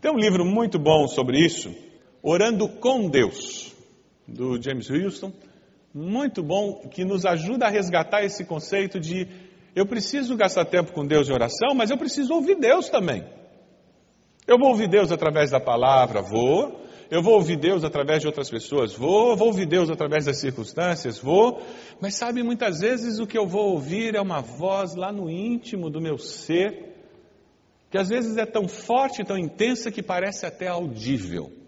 Tem 0.00 0.12
um 0.12 0.18
livro 0.18 0.44
muito 0.44 0.78
bom 0.78 1.08
sobre 1.08 1.44
isso, 1.44 1.74
Orando 2.22 2.68
com 2.68 3.08
Deus 3.08 3.74
do 4.28 4.62
James 4.62 4.88
Wilson, 4.88 5.32
muito 5.92 6.40
bom, 6.40 6.88
que 6.88 7.04
nos 7.04 7.26
ajuda 7.26 7.66
a 7.66 7.68
resgatar 7.68 8.22
esse 8.22 8.44
conceito 8.44 9.00
de 9.00 9.26
eu 9.74 9.86
preciso 9.86 10.36
gastar 10.36 10.64
tempo 10.66 10.92
com 10.92 11.06
Deus 11.06 11.28
em 11.28 11.32
oração, 11.32 11.74
mas 11.74 11.90
eu 11.90 11.96
preciso 11.96 12.34
ouvir 12.34 12.56
Deus 12.56 12.88
também. 12.88 13.24
Eu 14.46 14.58
vou 14.58 14.68
ouvir 14.68 14.88
Deus 14.88 15.10
através 15.10 15.50
da 15.50 15.60
palavra, 15.60 16.20
vou. 16.20 16.82
Eu 17.10 17.22
vou 17.22 17.34
ouvir 17.34 17.56
Deus 17.56 17.84
através 17.84 18.20
de 18.20 18.26
outras 18.26 18.50
pessoas, 18.50 18.94
vou. 18.94 19.36
Vou 19.36 19.48
ouvir 19.48 19.66
Deus 19.66 19.90
através 19.90 20.24
das 20.24 20.38
circunstâncias, 20.38 21.18
vou. 21.18 21.62
Mas 22.00 22.14
sabe, 22.14 22.42
muitas 22.42 22.80
vezes 22.80 23.18
o 23.18 23.26
que 23.26 23.38
eu 23.38 23.46
vou 23.46 23.70
ouvir 23.70 24.14
é 24.14 24.20
uma 24.20 24.40
voz 24.40 24.94
lá 24.94 25.12
no 25.12 25.30
íntimo 25.30 25.88
do 25.88 26.00
meu 26.00 26.18
ser, 26.18 26.96
que 27.90 27.98
às 27.98 28.08
vezes 28.08 28.36
é 28.36 28.46
tão 28.46 28.66
forte, 28.66 29.24
tão 29.24 29.38
intensa 29.38 29.90
que 29.90 30.02
parece 30.02 30.44
até 30.44 30.68
audível. 30.68 31.61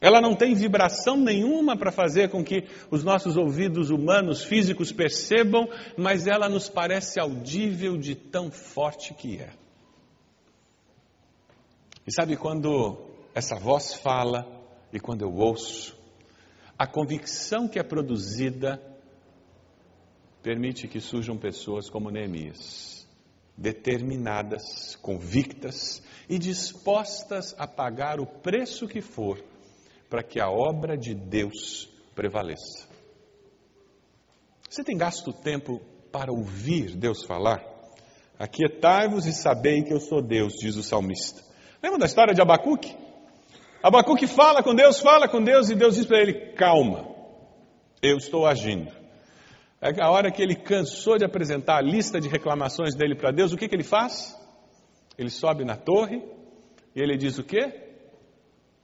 Ela 0.00 0.20
não 0.20 0.34
tem 0.34 0.54
vibração 0.54 1.16
nenhuma 1.16 1.76
para 1.76 1.90
fazer 1.90 2.28
com 2.28 2.44
que 2.44 2.64
os 2.90 3.02
nossos 3.02 3.36
ouvidos 3.36 3.90
humanos, 3.90 4.44
físicos, 4.44 4.92
percebam, 4.92 5.68
mas 5.96 6.26
ela 6.26 6.48
nos 6.48 6.68
parece 6.68 7.18
audível 7.18 7.96
de 7.96 8.14
tão 8.14 8.50
forte 8.50 9.14
que 9.14 9.38
é. 9.38 9.50
E 12.06 12.12
sabe 12.12 12.36
quando 12.36 12.98
essa 13.34 13.56
voz 13.56 13.94
fala 13.94 14.46
e 14.92 15.00
quando 15.00 15.22
eu 15.22 15.32
ouço, 15.32 15.96
a 16.78 16.86
convicção 16.86 17.66
que 17.66 17.78
é 17.78 17.82
produzida 17.82 18.80
permite 20.42 20.86
que 20.86 21.00
surjam 21.00 21.38
pessoas 21.38 21.88
como 21.88 22.10
Neemias, 22.10 23.08
determinadas, 23.56 24.94
convictas 24.96 26.02
e 26.28 26.38
dispostas 26.38 27.54
a 27.58 27.66
pagar 27.66 28.20
o 28.20 28.26
preço 28.26 28.86
que 28.86 29.00
for 29.00 29.42
para 30.08 30.22
que 30.22 30.40
a 30.40 30.50
obra 30.50 30.96
de 30.96 31.14
Deus 31.14 31.88
prevaleça. 32.14 32.88
Você 34.68 34.82
tem 34.84 34.96
gasto 34.96 35.32
tempo 35.32 35.80
para 36.12 36.32
ouvir 36.32 36.96
Deus 36.96 37.24
falar? 37.24 37.64
Aquietai-vos 38.38 39.26
e 39.26 39.32
sabei 39.32 39.82
que 39.82 39.92
eu 39.92 40.00
sou 40.00 40.20
Deus, 40.20 40.54
diz 40.54 40.76
o 40.76 40.82
salmista. 40.82 41.42
Lembra 41.82 41.98
da 41.98 42.06
história 42.06 42.34
de 42.34 42.42
Abacuque? 42.42 42.94
Abacuque 43.82 44.26
fala 44.26 44.62
com 44.62 44.74
Deus, 44.74 45.00
fala 45.00 45.28
com 45.28 45.42
Deus, 45.42 45.70
e 45.70 45.74
Deus 45.74 45.94
diz 45.94 46.06
para 46.06 46.20
ele: 46.20 46.52
calma, 46.54 47.08
eu 48.02 48.16
estou 48.16 48.46
agindo. 48.46 48.90
É 49.80 50.02
a 50.02 50.10
hora 50.10 50.30
que 50.30 50.42
ele 50.42 50.56
cansou 50.56 51.18
de 51.18 51.24
apresentar 51.24 51.78
a 51.78 51.82
lista 51.82 52.20
de 52.20 52.28
reclamações 52.28 52.94
dele 52.94 53.14
para 53.14 53.30
Deus, 53.30 53.52
o 53.52 53.56
que, 53.56 53.68
que 53.68 53.74
ele 53.74 53.84
faz? 53.84 54.36
Ele 55.16 55.30
sobe 55.30 55.64
na 55.64 55.76
torre 55.76 56.22
e 56.94 57.00
ele 57.00 57.16
diz 57.16 57.38
o 57.38 57.44
quê? 57.44 57.85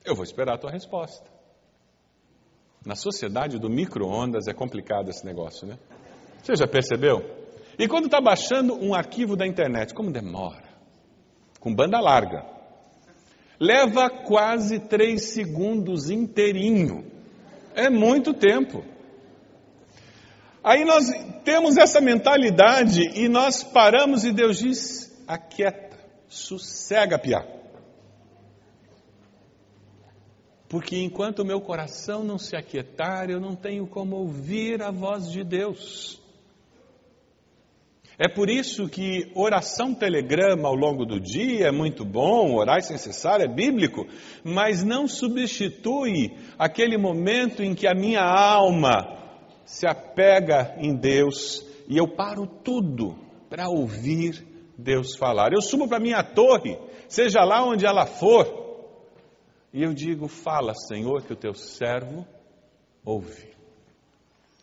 Eu 0.04 0.14
vou 0.14 0.24
esperar 0.24 0.54
a 0.54 0.58
tua 0.58 0.70
resposta. 0.70 1.30
Na 2.84 2.96
sociedade 2.96 3.58
do 3.58 3.70
micro-ondas 3.70 4.48
é 4.48 4.52
complicado 4.52 5.08
esse 5.08 5.24
negócio, 5.24 5.66
né? 5.66 5.78
Você 6.42 6.56
já 6.56 6.66
percebeu? 6.66 7.22
E 7.78 7.86
quando 7.86 8.06
está 8.06 8.20
baixando 8.20 8.74
um 8.74 8.94
arquivo 8.94 9.36
da 9.36 9.46
internet, 9.46 9.94
como 9.94 10.10
demora? 10.10 10.64
Com 11.60 11.72
banda 11.72 12.00
larga. 12.00 12.44
Leva 13.60 14.10
quase 14.10 14.80
três 14.80 15.32
segundos 15.32 16.10
inteirinho. 16.10 17.06
É 17.74 17.88
muito 17.88 18.34
tempo. 18.34 18.84
Aí 20.64 20.84
nós 20.84 21.06
temos 21.44 21.76
essa 21.76 22.00
mentalidade 22.00 23.02
e 23.14 23.28
nós 23.28 23.62
paramos 23.62 24.24
e 24.24 24.32
Deus 24.32 24.58
diz: 24.58 25.24
aquieta, 25.26 25.96
sossega, 26.28 27.18
piá. 27.18 27.61
Porque 30.72 30.96
enquanto 30.96 31.40
o 31.40 31.44
meu 31.44 31.60
coração 31.60 32.24
não 32.24 32.38
se 32.38 32.56
aquietar, 32.56 33.28
eu 33.28 33.38
não 33.38 33.54
tenho 33.54 33.86
como 33.86 34.16
ouvir 34.16 34.82
a 34.82 34.90
voz 34.90 35.30
de 35.30 35.44
Deus. 35.44 36.18
É 38.18 38.26
por 38.26 38.48
isso 38.48 38.88
que 38.88 39.30
oração 39.34 39.94
telegrama 39.94 40.66
ao 40.66 40.74
longo 40.74 41.04
do 41.04 41.20
dia 41.20 41.66
é 41.66 41.70
muito 41.70 42.06
bom, 42.06 42.54
orar 42.54 42.80
sem 42.80 42.96
cessar 42.96 43.42
é 43.42 43.46
bíblico, 43.46 44.06
mas 44.42 44.82
não 44.82 45.06
substitui 45.06 46.38
aquele 46.58 46.96
momento 46.96 47.62
em 47.62 47.74
que 47.74 47.86
a 47.86 47.94
minha 47.94 48.22
alma 48.22 48.96
se 49.66 49.86
apega 49.86 50.74
em 50.78 50.94
Deus 50.94 51.62
e 51.86 51.98
eu 51.98 52.08
paro 52.08 52.46
tudo 52.46 53.18
para 53.50 53.68
ouvir 53.68 54.42
Deus 54.78 55.16
falar. 55.16 55.52
Eu 55.52 55.60
subo 55.60 55.86
para 55.86 56.00
minha 56.00 56.22
torre, 56.22 56.78
seja 57.08 57.44
lá 57.44 57.62
onde 57.62 57.84
ela 57.84 58.06
for, 58.06 58.61
e 59.72 59.82
eu 59.82 59.92
digo: 59.94 60.28
Fala, 60.28 60.74
Senhor, 60.74 61.22
que 61.22 61.32
o 61.32 61.36
teu 61.36 61.54
servo 61.54 62.26
ouve. 63.04 63.50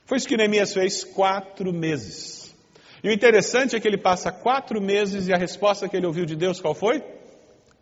Foi 0.05 0.17
isso 0.17 0.27
que 0.27 0.37
Neemias 0.37 0.73
fez 0.73 1.03
quatro 1.03 1.73
meses. 1.73 2.55
E 3.03 3.09
o 3.09 3.13
interessante 3.13 3.75
é 3.75 3.79
que 3.79 3.87
ele 3.87 3.97
passa 3.97 4.31
quatro 4.31 4.81
meses 4.81 5.27
e 5.27 5.33
a 5.33 5.37
resposta 5.37 5.87
que 5.87 5.95
ele 5.95 6.05
ouviu 6.05 6.25
de 6.25 6.35
Deus 6.35 6.59
qual 6.59 6.73
foi? 6.73 7.01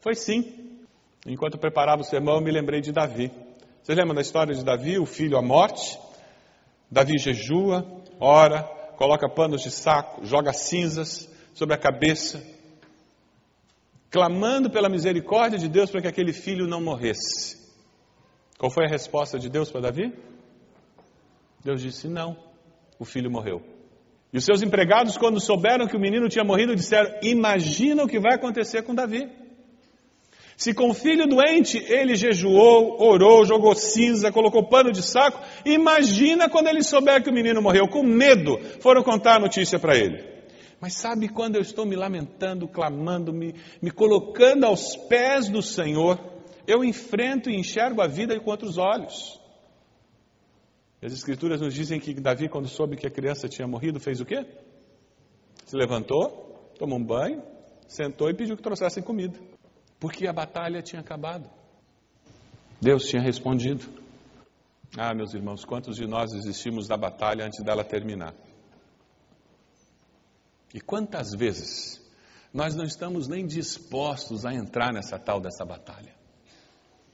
Foi 0.02 0.14
sim. 0.14 0.78
Enquanto 1.26 1.58
preparava 1.58 2.02
o 2.02 2.06
sermão, 2.06 2.40
me 2.40 2.52
lembrei 2.52 2.82
de 2.82 2.92
Davi. 2.92 3.32
Vocês 3.82 3.98
lembram 3.98 4.16
da 4.16 4.22
história 4.22 4.54
de 4.54 4.64
Davi, 4.64 5.00
o 5.00 5.06
filho 5.06 5.38
à 5.38 5.42
morte? 5.42 5.98
Davi 6.90 7.18
jejua, 7.18 7.86
ora, 8.20 8.64
coloca 8.96 9.28
panos 9.30 9.62
de 9.62 9.72
saco, 9.72 10.26
joga 10.26 10.54
cinzas 10.54 11.30
sobre 11.54 11.76
a 11.76 11.78
cabeça, 11.78 12.44
clamando 14.10 14.70
pela 14.70 14.90
misericórdia 14.90 15.60
de 15.60 15.68
Deus 15.68 15.92
para 15.92 16.02
que 16.02 16.08
aquele 16.08 16.34
filho 16.34 16.68
não 16.68 16.82
morresse. 16.82 17.58
Qual 18.58 18.72
foi 18.72 18.86
a 18.86 18.90
resposta 18.90 19.38
de 19.38 19.50
Deus 19.50 19.72
para 19.72 19.82
Davi? 19.82 20.14
Deus 21.64 21.82
disse: 21.82 22.08
Não, 22.08 22.38
o 22.98 23.06
filho 23.06 23.30
morreu. 23.30 23.62
E 24.34 24.38
os 24.38 24.46
seus 24.46 24.62
empregados, 24.62 25.18
quando 25.18 25.40
souberam 25.40 25.88
que 25.88 25.96
o 25.96 26.00
menino 26.00 26.28
tinha 26.28 26.44
morrido, 26.44 26.76
disseram: 26.76 27.12
Imagina 27.22 28.04
o 28.04 28.08
que 28.08 28.20
vai 28.20 28.36
acontecer 28.36 28.82
com 28.84 28.96
Davi. 28.96 29.30
Se 30.56 30.74
com 30.74 30.90
o 30.90 30.94
filho 30.94 31.28
doente 31.28 31.78
ele 31.78 32.16
jejuou, 32.16 33.00
orou, 33.00 33.46
jogou 33.46 33.76
cinza, 33.76 34.32
colocou 34.32 34.68
pano 34.68 34.92
de 34.92 35.04
saco, 35.04 35.40
imagina 35.64 36.50
quando 36.50 36.68
ele 36.68 36.82
souber 36.82 37.22
que 37.22 37.30
o 37.30 37.34
menino 37.34 37.62
morreu. 37.62 37.88
Com 37.88 38.02
medo, 38.02 38.58
foram 38.80 39.04
contar 39.04 39.36
a 39.36 39.40
notícia 39.40 39.78
para 39.78 39.96
ele. 39.96 40.37
Mas 40.80 40.94
sabe 40.94 41.28
quando 41.28 41.56
eu 41.56 41.62
estou 41.62 41.86
me 41.86 41.96
lamentando, 41.96 42.68
clamando, 42.68 43.34
me, 43.34 43.56
me 43.82 43.90
colocando 43.90 44.66
aos 44.66 44.96
pés 44.96 45.50
do 45.50 45.62
Senhor, 45.62 46.20
eu 46.68 46.84
enfrento 46.84 47.50
e 47.50 47.56
enxergo 47.56 48.02
a 48.02 48.08
vida 48.08 48.40
com 48.40 48.52
outros 48.52 48.78
olhos. 48.78 49.40
As 51.02 51.14
escrituras 51.14 51.62
nos 51.62 51.74
dizem 51.74 52.00
que 52.00 52.14
Davi, 52.14 52.50
quando 52.50 52.68
soube 52.68 52.96
que 52.96 53.08
a 53.08 53.12
criança 53.12 53.48
tinha 53.48 53.68
morrido, 53.68 54.00
fez 54.00 54.20
o 54.20 54.26
quê? 54.26 54.46
Se 55.66 55.76
levantou, 55.76 56.72
tomou 56.78 56.98
um 56.98 57.04
banho, 57.04 57.44
sentou 57.88 58.30
e 58.30 58.34
pediu 58.34 58.56
que 58.56 58.64
trouxessem 58.64 59.04
comida. 59.04 59.40
Porque 60.00 60.28
a 60.28 60.34
batalha 60.34 60.82
tinha 60.82 61.02
acabado. 61.02 61.50
Deus 62.80 63.06
tinha 63.06 63.22
respondido. 63.22 63.86
Ah, 64.98 65.14
meus 65.14 65.34
irmãos, 65.34 65.66
quantos 65.66 65.96
de 65.96 66.06
nós 66.08 66.32
desistimos 66.32 66.88
da 66.88 66.96
batalha 66.96 67.46
antes 67.46 67.64
dela 67.64 67.84
terminar? 67.84 68.34
E 70.74 70.82
quantas 70.82 71.34
vezes 71.34 72.02
nós 72.54 72.76
não 72.76 72.84
estamos 72.84 73.28
nem 73.28 73.46
dispostos 73.46 74.46
a 74.46 74.54
entrar 74.54 74.94
nessa 74.94 75.18
tal 75.18 75.40
dessa 75.40 75.66
batalha? 75.66 76.14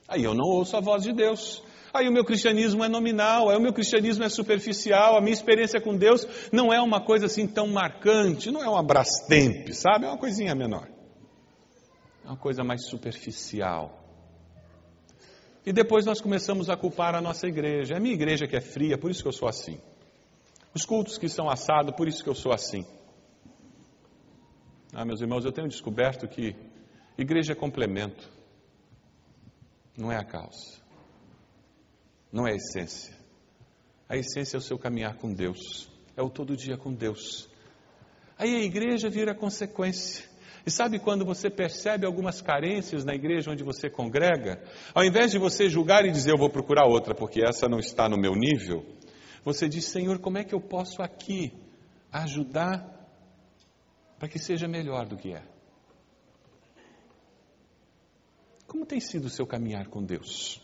Aí 0.07 0.24
eu 0.24 0.33
não 0.33 0.45
ouço 0.45 0.75
a 0.75 0.81
voz 0.81 1.03
de 1.03 1.13
Deus. 1.13 1.63
Aí 1.93 2.07
o 2.10 2.12
meu 2.12 2.25
cristianismo 2.25 2.83
é 2.83 2.89
nominal, 2.89 3.50
aí 3.50 3.57
o 3.57 3.62
meu 3.62 3.72
cristianismo 3.72 4.24
é 4.24 4.29
superficial, 4.29 5.15
a 5.15 5.22
minha 5.22 5.33
experiência 5.33 5.79
com 5.79 5.95
Deus 5.95 6.27
não 6.51 6.74
é 6.74 6.81
uma 6.81 7.00
coisa 7.00 7.27
assim 7.27 7.48
tão 7.48 7.67
marcante, 7.67 8.50
não 8.50 8.63
é 8.63 8.67
uma 8.67 8.81
Brastemp, 8.81 9.69
sabe? 9.74 10.05
É 10.05 10.10
uma 10.10 10.17
coisinha 10.17 10.55
menor. 10.55 10.88
É 12.25 12.27
uma 12.27 12.38
coisa 12.38 12.63
mais 12.63 12.88
superficial. 12.88 14.03
E 15.65 15.72
depois 15.72 16.05
nós 16.05 16.19
começamos 16.19 16.69
a 16.69 16.75
culpar 16.75 17.15
a 17.15 17.22
nossa 17.22 17.48
igreja. 17.48 17.93
É 17.93 17.98
a 17.98 18.00
minha 18.00 18.15
igreja 18.15 18.48
que 18.48 18.55
é 18.55 18.62
fria, 18.62 18.98
por 18.98 19.12
isso 19.12 19.22
que 19.22 19.27
eu 19.27 19.33
sou 19.33 19.48
assim. 19.48 19.79
Os 20.74 20.86
cultos 20.86 21.17
que 21.17 21.29
são 21.29 21.50
assados, 21.50 21.95
por 21.95 22.07
isso 22.07 22.24
que 22.24 22.29
eu 22.29 22.36
sou 22.36 22.51
assim. 22.51 22.86
Ah, 24.95 25.03
meus 25.03 25.21
irmãos, 25.21 25.43
eu 25.43 25.51
tenho 25.51 25.67
descoberto 25.67 26.27
que 26.27 26.55
igreja 27.17 27.53
é 27.53 27.55
complemento, 27.55 28.29
não 29.97 30.12
é 30.12 30.17
a 30.17 30.23
causa, 30.23 30.79
não 32.31 32.47
é 32.47 32.51
a 32.51 32.55
essência. 32.55 33.15
A 34.07 34.15
essência 34.15 34.55
é 34.55 34.59
o 34.59 34.62
seu 34.62 34.77
caminhar 34.77 35.15
com 35.15 35.33
Deus, 35.33 35.89
é 36.15 36.21
o 36.21 36.29
todo 36.29 36.55
dia 36.55 36.77
com 36.77 36.93
Deus. 36.93 37.50
Aí 38.38 38.55
a 38.55 38.59
igreja 38.59 39.09
vira 39.09 39.33
consequência. 39.33 40.25
E 40.63 40.69
sabe 40.69 41.00
quando 41.00 41.25
você 41.25 41.50
percebe 41.50 42.05
algumas 42.05 42.39
carências 42.39 43.03
na 43.03 43.15
igreja 43.15 43.50
onde 43.50 43.63
você 43.63 43.89
congrega? 43.89 44.62
Ao 44.93 45.03
invés 45.03 45.31
de 45.31 45.39
você 45.39 45.67
julgar 45.69 46.05
e 46.05 46.12
dizer, 46.12 46.33
eu 46.33 46.38
vou 46.38 46.51
procurar 46.51 46.85
outra 46.85 47.15
porque 47.15 47.41
essa 47.43 47.67
não 47.67 47.79
está 47.79 48.07
no 48.07 48.17
meu 48.17 48.35
nível, 48.35 48.85
você 49.43 49.67
diz, 49.67 49.85
Senhor, 49.85 50.19
como 50.19 50.38
é 50.38 50.43
que 50.43 50.53
eu 50.53 50.62
posso 50.62 51.01
aqui 51.01 51.51
ajudar 52.12 53.02
para 54.24 54.30
que 54.30 54.39
seja 54.39 54.70
melhor 54.70 55.06
do 55.06 55.18
que 55.18 55.34
é. 55.34 55.42
Como 58.65 58.86
tem 58.86 59.01
sido 59.01 59.25
o 59.25 59.30
seu 59.30 59.46
caminhar 59.46 59.89
com 59.89 60.01
Deus? 60.01 60.62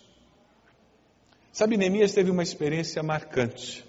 Sabe, 1.52 1.76
Neemias 1.76 2.14
teve 2.14 2.32
uma 2.32 2.42
experiência 2.42 3.04
marcante, 3.04 3.84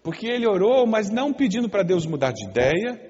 porque 0.00 0.28
ele 0.28 0.46
orou, 0.46 0.86
mas 0.86 1.10
não 1.10 1.32
pedindo 1.32 1.68
para 1.68 1.82
Deus 1.82 2.06
mudar 2.06 2.30
de 2.30 2.44
ideia, 2.44 3.00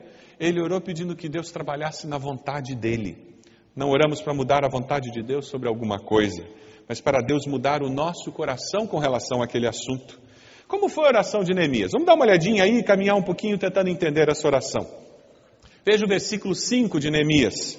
ele 0.41 0.59
orou 0.59 0.81
pedindo 0.81 1.15
que 1.15 1.29
Deus 1.29 1.51
trabalhasse 1.51 2.07
na 2.07 2.17
vontade 2.17 2.75
dele. 2.75 3.39
Não 3.77 3.91
oramos 3.91 4.23
para 4.23 4.33
mudar 4.33 4.65
a 4.65 4.71
vontade 4.71 5.11
de 5.13 5.23
Deus 5.23 5.49
sobre 5.49 5.69
alguma 5.69 5.99
coisa, 5.99 6.49
mas 6.89 6.99
para 6.99 7.21
Deus 7.21 7.45
mudar 7.47 7.83
o 7.83 7.91
nosso 7.91 8.33
coração 8.33 8.87
com 8.87 8.99
relação 8.99 9.43
àquele 9.43 9.69
assunto. 9.69 10.19
Como 10.67 10.89
foi 10.89 11.05
a 11.05 11.09
oração 11.09 11.45
de 11.45 11.53
Neemias? 11.53 11.91
Vamos 11.93 12.07
dar 12.07 12.15
uma 12.15 12.25
olhadinha 12.25 12.65
aí 12.65 12.83
caminhar 12.83 13.17
um 13.17 13.23
pouquinho 13.23 13.59
tentando 13.59 13.91
entender 13.91 14.31
essa 14.31 14.47
oração. 14.47 15.05
Veja 15.89 16.05
o 16.05 16.09
versículo 16.09 16.53
5 16.53 16.99
de 16.99 17.13
Neemias. 17.13 17.79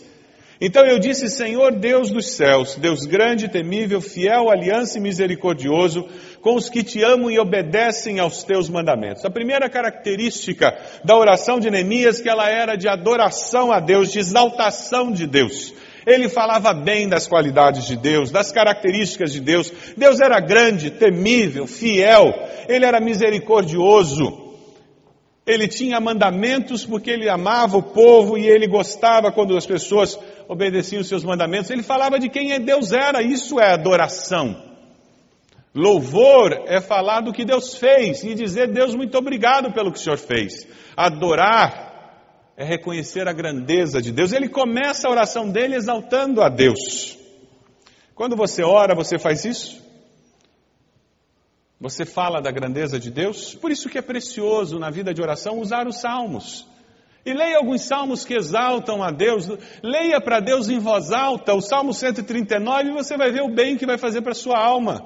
Então 0.62 0.86
eu 0.86 0.98
disse, 0.98 1.28
Senhor 1.28 1.78
Deus 1.78 2.10
dos 2.10 2.38
céus, 2.38 2.76
Deus 2.76 3.06
grande, 3.06 3.50
temível, 3.50 4.00
fiel, 4.00 4.50
aliança 4.50 4.98
e 4.98 5.02
misericordioso, 5.02 6.08
com 6.40 6.56
os 6.56 6.70
que 6.70 6.84
te 6.84 7.04
amam 7.04 7.30
e 7.30 7.38
obedecem 7.38 8.18
aos 8.20 8.46
teus 8.46 8.70
mandamentos. 8.70 9.26
A 9.26 9.30
primeira 9.30 9.70
característica 9.70 10.74
da 11.04 11.18
oração 11.18 11.60
de 11.60 11.70
Neemias, 11.70 12.22
que 12.22 12.30
ela 12.30 12.50
era 12.50 12.78
de 12.78 12.88
adoração 12.88 13.74
a 13.74 13.82
Deus, 13.82 14.10
de 14.10 14.20
exaltação 14.20 15.12
de 15.12 15.28
Deus. 15.28 15.74
Ele 16.06 16.30
falava 16.30 16.74
bem 16.74 17.10
das 17.10 17.28
qualidades 17.28 17.86
de 17.86 17.98
Deus, 17.98 18.32
das 18.32 18.54
características 18.54 19.34
de 19.34 19.42
Deus. 19.42 19.70
Deus 19.98 20.22
era 20.22 20.40
grande, 20.40 20.92
temível, 20.92 21.68
fiel, 21.68 22.34
ele 22.70 22.86
era 22.86 23.02
misericordioso. 23.02 24.47
Ele 25.48 25.66
tinha 25.66 25.98
mandamentos 26.02 26.86
porque 26.86 27.10
ele 27.10 27.30
amava 27.30 27.78
o 27.78 27.82
povo 27.82 28.38
e 28.38 28.46
ele 28.46 28.68
gostava 28.68 29.32
quando 29.32 29.56
as 29.56 29.66
pessoas 29.66 30.20
obedeciam 30.50 31.00
os 31.00 31.08
seus 31.08 31.24
mandamentos. 31.24 31.72
Ele 31.72 31.82
falava 31.82 32.20
de 32.20 32.28
quem 32.28 32.60
Deus 32.60 32.92
era, 32.92 33.22
isso 33.22 33.58
é 33.58 33.72
adoração. 33.72 34.62
Louvor 35.74 36.66
é 36.66 36.82
falar 36.82 37.22
do 37.22 37.32
que 37.32 37.46
Deus 37.46 37.78
fez 37.78 38.26
e 38.26 38.36
dizer, 38.36 38.74
Deus, 38.74 38.94
muito 38.94 39.18
obrigado 39.18 39.72
pelo 39.72 39.92
que 39.92 39.98
o 39.98 40.02
Senhor 40.02 40.18
fez. 40.18 40.68
Adorar 40.98 41.88
é 42.58 42.66
reconhecer 42.66 43.26
a 43.28 43.34
grandeza 43.34 44.02
de 44.02 44.12
Deus. 44.12 44.34
Ele 44.34 44.50
começa 44.50 45.08
a 45.08 45.12
oração 45.12 45.50
dele 45.50 45.76
exaltando 45.76 46.42
a 46.42 46.50
Deus. 46.50 47.18
Quando 48.14 48.36
você 48.36 48.64
ora, 48.64 48.94
você 48.94 49.18
faz 49.18 49.46
isso? 49.46 49.87
Você 51.80 52.06
fala 52.06 52.42
da 52.42 52.50
grandeza 52.52 53.00
de 53.00 53.12
Deus? 53.12 53.54
Por 53.54 53.72
isso 53.72 53.88
que 53.88 54.00
é 54.00 54.02
precioso 54.02 54.80
na 54.80 54.90
vida 54.90 55.14
de 55.14 55.22
oração 55.22 55.60
usar 55.60 55.88
os 55.88 56.02
salmos. 56.02 56.66
E 57.24 57.34
leia 57.34 57.58
alguns 57.58 57.84
salmos 57.84 58.26
que 58.26 58.34
exaltam 58.34 59.04
a 59.04 59.12
Deus. 59.12 59.48
Leia 59.84 60.20
para 60.20 60.40
Deus 60.40 60.70
em 60.70 60.80
voz 60.80 61.12
alta 61.12 61.54
o 61.54 61.62
Salmo 61.62 61.94
139 61.94 62.90
e 62.90 62.94
você 62.94 63.16
vai 63.16 63.32
ver 63.32 63.44
o 63.44 63.54
bem 63.54 63.78
que 63.78 63.86
vai 63.86 63.98
fazer 63.98 64.22
para 64.22 64.32
a 64.32 64.36
sua 64.36 64.58
alma. 64.58 65.06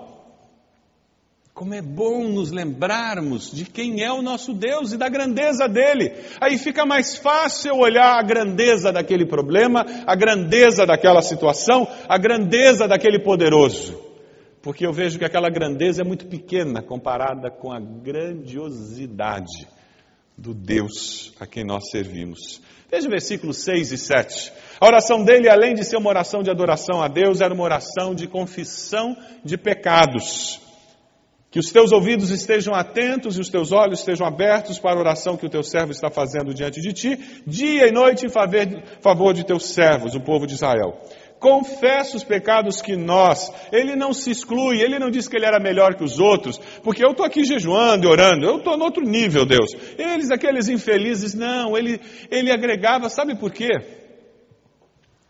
Como 1.53 1.73
é 1.73 1.81
bom 1.81 2.29
nos 2.29 2.51
lembrarmos 2.51 3.51
de 3.51 3.65
quem 3.65 4.01
é 4.01 4.11
o 4.11 4.21
nosso 4.21 4.53
Deus 4.53 4.93
e 4.93 4.97
da 4.97 5.09
grandeza 5.09 5.67
dele. 5.67 6.13
Aí 6.39 6.57
fica 6.57 6.85
mais 6.85 7.17
fácil 7.17 7.75
olhar 7.75 8.17
a 8.17 8.23
grandeza 8.23 8.93
daquele 8.93 9.25
problema, 9.25 9.85
a 10.07 10.15
grandeza 10.15 10.85
daquela 10.85 11.21
situação, 11.21 11.85
a 12.07 12.17
grandeza 12.17 12.87
daquele 12.87 13.19
poderoso 13.19 14.10
porque 14.61 14.85
eu 14.85 14.93
vejo 14.93 15.17
que 15.17 15.25
aquela 15.25 15.49
grandeza 15.49 16.01
é 16.01 16.05
muito 16.05 16.27
pequena 16.27 16.81
comparada 16.81 17.49
com 17.49 17.71
a 17.71 17.79
grandiosidade 17.79 19.67
do 20.37 20.53
Deus 20.53 21.33
a 21.39 21.47
quem 21.47 21.63
nós 21.63 21.89
servimos. 21.89 22.61
Veja 22.89 23.07
o 23.07 23.11
versículos 23.11 23.63
6 23.63 23.91
e 23.91 23.97
7. 23.97 24.51
A 24.79 24.85
oração 24.85 25.23
dele, 25.23 25.49
além 25.49 25.73
de 25.73 25.83
ser 25.83 25.97
uma 25.97 26.09
oração 26.09 26.43
de 26.43 26.51
adoração 26.51 27.01
a 27.01 27.07
Deus, 27.07 27.41
era 27.41 27.53
uma 27.53 27.63
oração 27.63 28.13
de 28.13 28.27
confissão 28.27 29.15
de 29.43 29.57
pecados. 29.57 30.59
Que 31.49 31.59
os 31.59 31.71
teus 31.71 31.91
ouvidos 31.91 32.29
estejam 32.29 32.73
atentos 32.73 33.37
e 33.37 33.41
os 33.41 33.49
teus 33.49 33.71
olhos 33.71 33.99
estejam 33.99 34.25
abertos 34.25 34.79
para 34.79 34.97
a 34.97 34.99
oração 34.99 35.35
que 35.35 35.45
o 35.45 35.49
teu 35.49 35.63
servo 35.63 35.91
está 35.91 36.09
fazendo 36.09 36.53
diante 36.53 36.79
de 36.79 36.93
ti, 36.93 37.43
dia 37.45 37.87
e 37.87 37.91
noite 37.91 38.25
em 38.25 38.29
favor 38.29 39.33
de 39.33 39.45
teus 39.45 39.65
servos, 39.65 40.15
o 40.15 40.21
povo 40.21 40.45
de 40.45 40.53
Israel 40.53 41.01
confessa 41.41 42.15
os 42.15 42.23
pecados 42.23 42.81
que 42.81 42.95
nós. 42.95 43.51
Ele 43.71 43.95
não 43.95 44.13
se 44.13 44.29
exclui, 44.29 44.79
ele 44.79 44.99
não 44.99 45.09
diz 45.09 45.27
que 45.27 45.35
ele 45.35 45.45
era 45.45 45.59
melhor 45.59 45.95
que 45.95 46.03
os 46.03 46.19
outros, 46.19 46.57
porque 46.83 47.03
eu 47.03 47.09
estou 47.09 47.25
aqui 47.25 47.43
jejuando 47.43 48.05
e 48.05 48.07
orando, 48.07 48.45
eu 48.45 48.59
estou 48.59 48.77
no 48.77 48.85
outro 48.85 49.03
nível, 49.03 49.43
Deus. 49.43 49.71
Eles, 49.97 50.29
aqueles 50.29 50.69
infelizes, 50.69 51.33
não, 51.33 51.75
ele, 51.75 51.99
ele 52.29 52.51
agregava, 52.51 53.09
sabe 53.09 53.35
por 53.35 53.51
quê? 53.51 53.69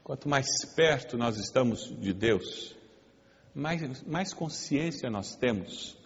Quanto 0.04 0.28
mais 0.28 0.47
perto 0.76 1.17
nós 1.17 1.38
estamos 1.38 1.95
de 1.97 2.13
Deus, 2.13 2.76
mais, 3.56 4.04
mais 4.04 4.34
consciência 4.34 5.10
nós 5.10 5.36
temos 5.36 5.97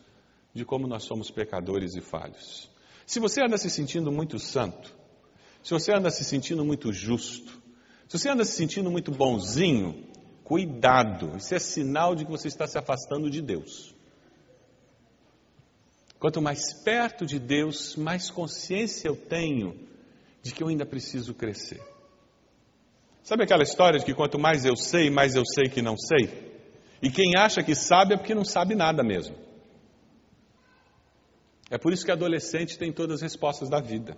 de 0.53 0.63
como 0.63 0.87
nós 0.87 1.03
somos 1.03 1.31
pecadores 1.31 1.95
e 1.95 2.01
falhos. 2.01 2.69
Se 3.07 3.19
você 3.19 3.43
anda 3.43 3.57
se 3.57 3.69
sentindo 3.69 4.11
muito 4.11 4.37
santo, 4.37 4.93
se 5.63 5.71
você 5.71 5.91
anda 5.91 6.11
se 6.11 6.23
sentindo 6.23 6.63
muito 6.63 6.93
justo, 6.93 7.64
se 8.07 8.19
você 8.19 8.29
anda 8.29 8.45
se 8.45 8.53
sentindo 8.53 8.91
muito 8.91 9.11
bonzinho, 9.11 10.03
cuidado, 10.43 11.35
isso 11.37 11.55
é 11.55 11.59
sinal 11.59 12.15
de 12.15 12.25
que 12.25 12.31
você 12.31 12.47
está 12.47 12.67
se 12.67 12.77
afastando 12.77 13.29
de 13.29 13.41
Deus. 13.41 13.95
Quanto 16.19 16.41
mais 16.41 16.73
perto 16.83 17.25
de 17.25 17.39
Deus, 17.39 17.95
mais 17.95 18.29
consciência 18.29 19.07
eu 19.07 19.15
tenho 19.15 19.79
de 20.41 20.53
que 20.53 20.63
eu 20.63 20.67
ainda 20.67 20.85
preciso 20.85 21.33
crescer. 21.33 21.81
Sabe 23.23 23.43
aquela 23.43 23.63
história 23.63 23.99
de 23.99 24.05
que 24.05 24.13
quanto 24.13 24.37
mais 24.37 24.65
eu 24.65 24.75
sei, 24.75 25.09
mais 25.09 25.35
eu 25.35 25.43
sei 25.45 25.67
que 25.67 25.81
não 25.81 25.97
sei? 25.97 26.53
E 27.01 27.09
quem 27.09 27.35
acha 27.35 27.63
que 27.63 27.73
sabe 27.73 28.13
é 28.13 28.17
porque 28.17 28.35
não 28.35 28.45
sabe 28.45 28.75
nada 28.75 29.03
mesmo. 29.03 29.35
É 31.71 31.77
por 31.77 31.91
isso 31.91 32.05
que 32.05 32.11
adolescente 32.11 32.77
tem 32.77 32.93
todas 32.93 33.15
as 33.15 33.21
respostas 33.23 33.67
da 33.67 33.81
vida. 33.81 34.15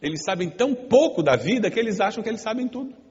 Eles 0.00 0.24
sabem 0.24 0.50
tão 0.50 0.74
pouco 0.74 1.22
da 1.22 1.36
vida 1.36 1.70
que 1.70 1.78
eles 1.78 2.00
acham 2.00 2.22
que 2.22 2.28
eles 2.28 2.40
sabem 2.40 2.66
tudo. 2.66 3.01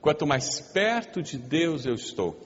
Quanto 0.00 0.26
mais 0.26 0.60
perto 0.60 1.22
de 1.22 1.36
Deus 1.36 1.84
eu 1.84 1.94
estou, 1.94 2.36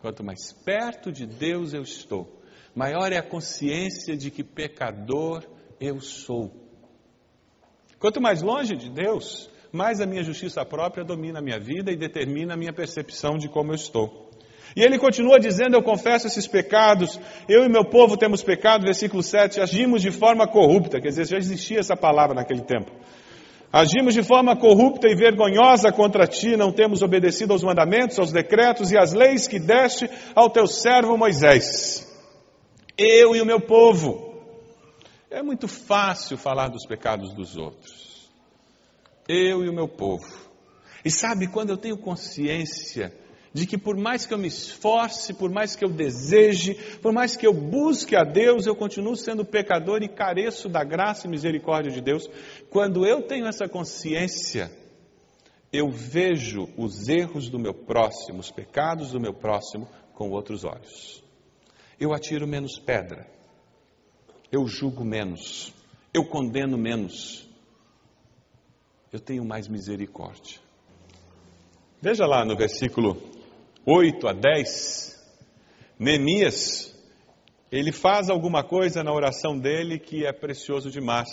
quanto 0.00 0.24
mais 0.24 0.52
perto 0.52 1.12
de 1.12 1.24
Deus 1.24 1.72
eu 1.72 1.82
estou, 1.82 2.40
maior 2.74 3.12
é 3.12 3.18
a 3.18 3.22
consciência 3.22 4.16
de 4.16 4.30
que 4.30 4.42
pecador 4.42 5.44
eu 5.80 6.00
sou. 6.00 6.50
Quanto 7.98 8.20
mais 8.20 8.42
longe 8.42 8.74
de 8.74 8.90
Deus, 8.90 9.48
mais 9.72 10.00
a 10.00 10.06
minha 10.06 10.24
justiça 10.24 10.64
própria 10.64 11.04
domina 11.04 11.38
a 11.38 11.42
minha 11.42 11.60
vida 11.60 11.92
e 11.92 11.96
determina 11.96 12.54
a 12.54 12.56
minha 12.56 12.72
percepção 12.72 13.38
de 13.38 13.48
como 13.48 13.70
eu 13.70 13.76
estou. 13.76 14.30
E 14.74 14.82
ele 14.82 14.98
continua 14.98 15.38
dizendo: 15.38 15.76
Eu 15.76 15.82
confesso 15.82 16.26
esses 16.26 16.46
pecados, 16.46 17.20
eu 17.48 17.64
e 17.64 17.68
meu 17.68 17.84
povo 17.84 18.16
temos 18.16 18.42
pecado, 18.42 18.84
versículo 18.84 19.22
7, 19.22 19.60
agimos 19.60 20.02
de 20.02 20.10
forma 20.10 20.46
corrupta, 20.46 21.00
quer 21.00 21.08
dizer, 21.08 21.26
já 21.26 21.36
existia 21.36 21.78
essa 21.80 21.96
palavra 21.96 22.34
naquele 22.34 22.62
tempo. 22.62 22.90
Agimos 23.72 24.14
de 24.14 24.22
forma 24.24 24.56
corrupta 24.56 25.06
e 25.06 25.14
vergonhosa 25.14 25.92
contra 25.92 26.26
ti, 26.26 26.56
não 26.56 26.72
temos 26.72 27.02
obedecido 27.02 27.52
aos 27.52 27.62
mandamentos, 27.62 28.18
aos 28.18 28.32
decretos 28.32 28.90
e 28.90 28.98
às 28.98 29.12
leis 29.12 29.46
que 29.46 29.60
deste 29.60 30.10
ao 30.34 30.50
teu 30.50 30.66
servo 30.66 31.16
Moisés. 31.16 32.06
Eu 32.98 33.36
e 33.36 33.40
o 33.40 33.46
meu 33.46 33.60
povo. 33.60 34.30
É 35.30 35.40
muito 35.40 35.68
fácil 35.68 36.36
falar 36.36 36.68
dos 36.68 36.84
pecados 36.84 37.32
dos 37.32 37.56
outros. 37.56 38.28
Eu 39.28 39.64
e 39.64 39.68
o 39.68 39.72
meu 39.72 39.86
povo. 39.86 40.26
E 41.04 41.10
sabe, 41.10 41.46
quando 41.46 41.70
eu 41.70 41.76
tenho 41.76 41.96
consciência 41.96 43.12
de 43.52 43.66
que 43.66 43.76
por 43.76 43.96
mais 43.96 44.26
que 44.26 44.32
eu 44.32 44.38
me 44.38 44.46
esforce, 44.46 45.34
por 45.34 45.50
mais 45.50 45.74
que 45.74 45.84
eu 45.84 45.88
deseje, 45.88 46.74
por 47.02 47.12
mais 47.12 47.36
que 47.36 47.46
eu 47.46 47.52
busque 47.52 48.14
a 48.14 48.22
Deus, 48.22 48.66
eu 48.66 48.76
continuo 48.76 49.16
sendo 49.16 49.44
pecador 49.44 50.02
e 50.02 50.08
careço 50.08 50.68
da 50.68 50.84
graça 50.84 51.26
e 51.26 51.30
misericórdia 51.30 51.90
de 51.90 52.00
Deus. 52.00 52.28
Quando 52.70 53.04
eu 53.04 53.22
tenho 53.22 53.46
essa 53.46 53.68
consciência, 53.68 54.70
eu 55.72 55.90
vejo 55.90 56.68
os 56.76 57.08
erros 57.08 57.48
do 57.48 57.58
meu 57.58 57.74
próximo, 57.74 58.38
os 58.38 58.50
pecados 58.50 59.12
do 59.12 59.20
meu 59.20 59.34
próximo 59.34 59.88
com 60.14 60.30
outros 60.30 60.64
olhos. 60.64 61.22
Eu 61.98 62.14
atiro 62.14 62.46
menos 62.46 62.78
pedra, 62.78 63.26
eu 64.50 64.66
julgo 64.66 65.04
menos, 65.04 65.74
eu 66.14 66.24
condeno 66.24 66.78
menos, 66.78 67.48
eu 69.12 69.18
tenho 69.18 69.44
mais 69.44 69.68
misericórdia. 69.68 70.58
Veja 72.00 72.26
lá 72.26 72.44
no 72.44 72.56
versículo 72.56 73.29
8 73.92 74.28
a 74.28 74.32
10, 74.32 75.20
Neemias, 75.98 76.96
ele 77.72 77.90
faz 77.90 78.30
alguma 78.30 78.62
coisa 78.62 79.02
na 79.02 79.12
oração 79.12 79.58
dele 79.58 79.98
que 79.98 80.24
é 80.24 80.32
precioso 80.32 80.92
demais. 80.92 81.28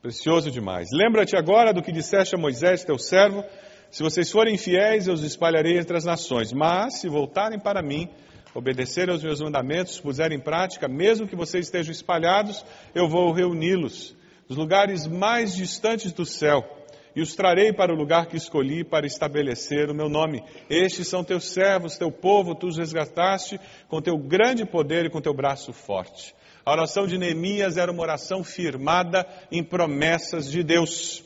Precioso 0.00 0.50
demais. 0.50 0.88
Lembra-te 0.90 1.36
agora 1.36 1.70
do 1.70 1.82
que 1.82 1.92
disseste 1.92 2.34
a 2.34 2.38
Moisés, 2.38 2.82
teu 2.82 2.96
servo: 2.96 3.44
se 3.90 4.02
vocês 4.02 4.30
forem 4.30 4.56
fiéis, 4.56 5.06
eu 5.06 5.12
os 5.12 5.22
espalharei 5.22 5.78
entre 5.78 5.94
as 5.94 6.06
nações. 6.06 6.50
Mas, 6.50 6.98
se 6.98 7.10
voltarem 7.10 7.60
para 7.60 7.82
mim, 7.82 8.08
obedecerem 8.54 9.12
aos 9.12 9.22
meus 9.22 9.42
mandamentos, 9.42 10.00
puserem 10.00 10.38
em 10.38 10.42
prática, 10.42 10.88
mesmo 10.88 11.28
que 11.28 11.36
vocês 11.36 11.66
estejam 11.66 11.92
espalhados, 11.92 12.64
eu 12.94 13.06
vou 13.06 13.30
reuni-los 13.32 14.16
dos 14.48 14.56
lugares 14.56 15.06
mais 15.06 15.54
distantes 15.54 16.10
do 16.10 16.24
céu 16.24 16.81
e 17.14 17.20
os 17.20 17.34
trarei 17.34 17.72
para 17.72 17.92
o 17.92 17.96
lugar 17.96 18.26
que 18.26 18.36
escolhi 18.36 18.84
para 18.84 19.06
estabelecer 19.06 19.90
o 19.90 19.94
meu 19.94 20.08
nome. 20.08 20.42
Estes 20.68 21.08
são 21.08 21.22
teus 21.22 21.52
servos, 21.52 21.98
teu 21.98 22.10
povo, 22.10 22.54
tu 22.54 22.66
os 22.66 22.78
resgataste 22.78 23.60
com 23.88 24.00
teu 24.00 24.16
grande 24.16 24.64
poder 24.64 25.06
e 25.06 25.10
com 25.10 25.20
teu 25.20 25.34
braço 25.34 25.72
forte. 25.72 26.34
A 26.64 26.72
oração 26.72 27.06
de 27.06 27.18
Neemias 27.18 27.76
era 27.76 27.90
uma 27.90 28.02
oração 28.02 28.44
firmada 28.44 29.26
em 29.50 29.62
promessas 29.64 30.50
de 30.50 30.62
Deus. 30.62 31.22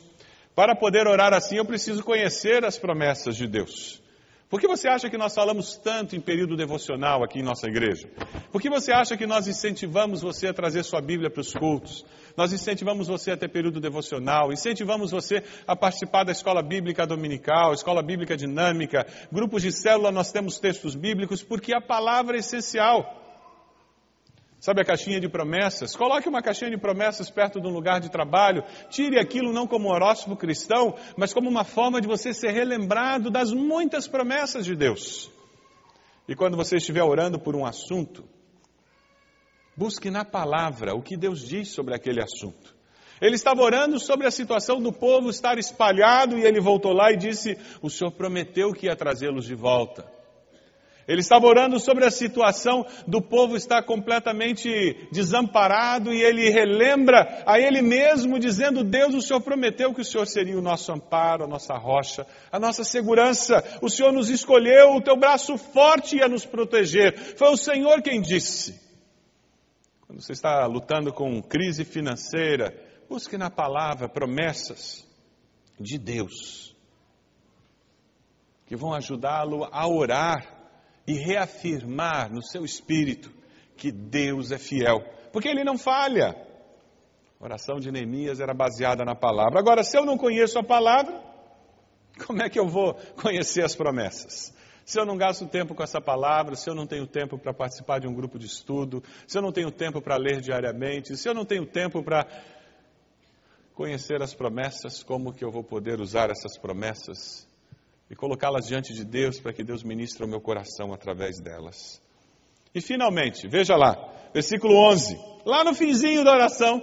Para 0.55 0.75
poder 0.75 1.07
orar 1.07 1.33
assim, 1.33 1.57
eu 1.57 1.65
preciso 1.65 2.03
conhecer 2.03 2.65
as 2.65 2.77
promessas 2.77 3.35
de 3.35 3.47
Deus. 3.47 4.01
Por 4.49 4.61
que 4.61 4.67
você 4.67 4.87
acha 4.87 5.09
que 5.09 5.17
nós 5.17 5.35
falamos 5.35 5.75
tanto 5.75 6.15
em 6.15 6.21
período 6.21 6.55
devocional 6.55 7.21
aqui 7.21 7.39
em 7.39 7.43
nossa 7.43 7.67
igreja? 7.67 8.07
Por 8.49 8.61
que 8.61 8.69
você 8.69 8.93
acha 8.93 9.17
que 9.17 9.27
nós 9.27 9.45
incentivamos 9.45 10.21
você 10.21 10.47
a 10.47 10.53
trazer 10.53 10.83
sua 10.83 11.01
Bíblia 11.01 11.29
para 11.29 11.41
os 11.41 11.51
cultos? 11.51 12.05
Nós 12.37 12.53
incentivamos 12.53 13.07
você 13.09 13.31
a 13.31 13.37
ter 13.37 13.49
período 13.49 13.81
devocional, 13.81 14.53
incentivamos 14.53 15.11
você 15.11 15.43
a 15.67 15.75
participar 15.75 16.23
da 16.23 16.31
escola 16.31 16.63
bíblica 16.63 17.05
dominical, 17.05 17.73
escola 17.73 18.01
bíblica 18.01 18.37
dinâmica, 18.37 19.05
grupos 19.29 19.63
de 19.63 19.71
célula, 19.73 20.13
nós 20.13 20.31
temos 20.31 20.59
textos 20.59 20.95
bíblicos, 20.95 21.43
porque 21.43 21.75
a 21.75 21.81
palavra 21.81 22.37
é 22.37 22.39
essencial. 22.39 23.26
Sabe 24.59 24.81
a 24.81 24.85
caixinha 24.85 25.19
de 25.19 25.29
promessas? 25.29 25.95
Coloque 25.95 26.27
uma 26.27 26.41
caixinha 26.41 26.71
de 26.71 26.77
promessas 26.77 27.29
perto 27.29 27.61
de 27.61 27.67
um 27.67 27.71
lugar 27.71 27.99
de 27.99 28.09
trabalho. 28.09 28.63
Tire 28.89 29.19
aquilo 29.19 29.53
não 29.53 29.67
como 29.67 29.89
horóscopo 29.89 30.35
cristão, 30.35 30.95
mas 31.15 31.31
como 31.31 31.47
uma 31.47 31.63
forma 31.63 32.01
de 32.01 32.07
você 32.07 32.33
ser 32.33 32.51
relembrado 32.51 33.29
das 33.29 33.51
muitas 33.51 34.07
promessas 34.07 34.65
de 34.65 34.75
Deus. 34.75 35.29
E 36.27 36.35
quando 36.35 36.57
você 36.57 36.77
estiver 36.77 37.03
orando 37.03 37.39
por 37.39 37.55
um 37.55 37.65
assunto, 37.65 38.27
busque 39.75 40.09
na 40.09 40.25
palavra 40.25 40.95
o 40.95 41.03
que 41.03 41.15
Deus 41.15 41.47
diz 41.47 41.69
sobre 41.69 41.93
aquele 41.93 42.21
assunto. 42.21 42.75
Ele 43.21 43.35
estava 43.35 43.61
orando 43.61 43.99
sobre 43.99 44.27
a 44.27 44.31
situação 44.31 44.81
do 44.81 44.91
povo 44.91 45.29
estar 45.29 45.57
espalhado 45.57 46.37
e 46.37 46.43
ele 46.43 46.59
voltou 46.59 46.93
lá 46.93 47.11
e 47.11 47.17
disse: 47.17 47.57
O 47.81 47.89
Senhor 47.89 48.11
prometeu 48.11 48.73
que 48.73 48.87
ia 48.87 48.95
trazê-los 48.95 49.45
de 49.45 49.55
volta. 49.55 50.16
Ele 51.07 51.21
estava 51.21 51.47
orando 51.47 51.79
sobre 51.79 52.05
a 52.05 52.11
situação 52.11 52.85
do 53.07 53.21
povo 53.21 53.55
estar 53.55 53.81
completamente 53.83 55.07
desamparado 55.09 56.13
e 56.13 56.21
ele 56.21 56.49
relembra 56.49 57.43
a 57.45 57.57
ele 57.57 57.81
mesmo, 57.81 58.37
dizendo: 58.37 58.83
Deus, 58.83 59.13
o 59.13 59.21
Senhor 59.21 59.39
prometeu 59.39 59.93
que 59.93 60.01
o 60.01 60.05
Senhor 60.05 60.27
seria 60.27 60.57
o 60.57 60.61
nosso 60.61 60.91
amparo, 60.91 61.45
a 61.45 61.47
nossa 61.47 61.75
rocha, 61.77 62.27
a 62.51 62.59
nossa 62.59 62.83
segurança. 62.83 63.63
O 63.81 63.89
Senhor 63.89 64.11
nos 64.11 64.29
escolheu, 64.29 64.95
o 64.95 65.01
teu 65.01 65.15
braço 65.15 65.57
forte 65.57 66.17
ia 66.17 66.27
nos 66.27 66.45
proteger. 66.45 67.17
Foi 67.37 67.51
o 67.51 67.57
Senhor 67.57 68.01
quem 68.01 68.21
disse. 68.21 68.77
Quando 70.05 70.21
você 70.21 70.33
está 70.33 70.65
lutando 70.65 71.13
com 71.13 71.41
crise 71.41 71.85
financeira, 71.85 72.73
busque 73.09 73.37
na 73.37 73.49
palavra 73.49 74.09
promessas 74.09 75.07
de 75.79 75.97
Deus 75.97 76.75
que 78.65 78.75
vão 78.75 78.93
ajudá-lo 78.93 79.65
a 79.71 79.87
orar 79.87 80.56
e 81.07 81.13
reafirmar 81.13 82.29
no 82.29 82.43
seu 82.43 82.65
espírito 82.65 83.31
que 83.77 83.91
Deus 83.91 84.51
é 84.51 84.57
fiel, 84.57 85.01
porque 85.31 85.47
ele 85.47 85.63
não 85.63 85.77
falha. 85.77 86.35
A 87.39 87.43
oração 87.43 87.79
de 87.79 87.91
Neemias 87.91 88.41
era 88.41 88.53
baseada 88.53 89.05
na 89.05 89.15
palavra. 89.15 89.59
Agora, 89.59 89.83
se 89.83 89.97
eu 89.97 90.05
não 90.05 90.17
conheço 90.17 90.59
a 90.59 90.63
palavra, 90.63 91.23
como 92.25 92.41
é 92.41 92.49
que 92.49 92.59
eu 92.59 92.67
vou 92.67 92.95
conhecer 93.21 93.63
as 93.63 93.75
promessas? 93.75 94.53
Se 94.83 94.99
eu 94.99 95.05
não 95.05 95.17
gasto 95.17 95.45
tempo 95.47 95.75
com 95.75 95.83
essa 95.83 96.01
palavra, 96.01 96.55
se 96.55 96.69
eu 96.69 96.73
não 96.73 96.87
tenho 96.87 97.05
tempo 97.05 97.37
para 97.37 97.53
participar 97.53 97.99
de 97.99 98.07
um 98.07 98.13
grupo 98.13 98.39
de 98.39 98.45
estudo, 98.45 99.03
se 99.27 99.37
eu 99.37 99.41
não 99.41 99.51
tenho 99.51 99.69
tempo 99.69 100.01
para 100.01 100.17
ler 100.17 100.41
diariamente, 100.41 101.15
se 101.15 101.29
eu 101.29 101.33
não 101.33 101.45
tenho 101.45 101.65
tempo 101.65 102.03
para 102.03 102.25
conhecer 103.73 104.21
as 104.21 104.33
promessas, 104.33 105.03
como 105.03 105.33
que 105.33 105.45
eu 105.45 105.51
vou 105.51 105.63
poder 105.63 105.99
usar 105.99 106.31
essas 106.31 106.57
promessas 106.57 107.46
e 108.09 108.15
colocá-las 108.15 108.67
diante 108.67 108.93
de 108.93 109.03
Deus 109.03 109.39
para 109.39 109.53
que 109.53 109.63
Deus 109.63 109.83
ministre 109.83 110.23
o 110.23 110.27
meu 110.27 110.39
coração 110.39 110.93
através 110.93 111.39
delas. 111.39 112.01
E 112.73 112.81
finalmente, 112.81 113.47
veja 113.47 113.75
lá, 113.75 113.95
versículo 114.33 114.75
11, 114.91 115.17
lá 115.45 115.63
no 115.63 115.73
finzinho 115.73 116.23
da 116.23 116.31
oração, 116.31 116.81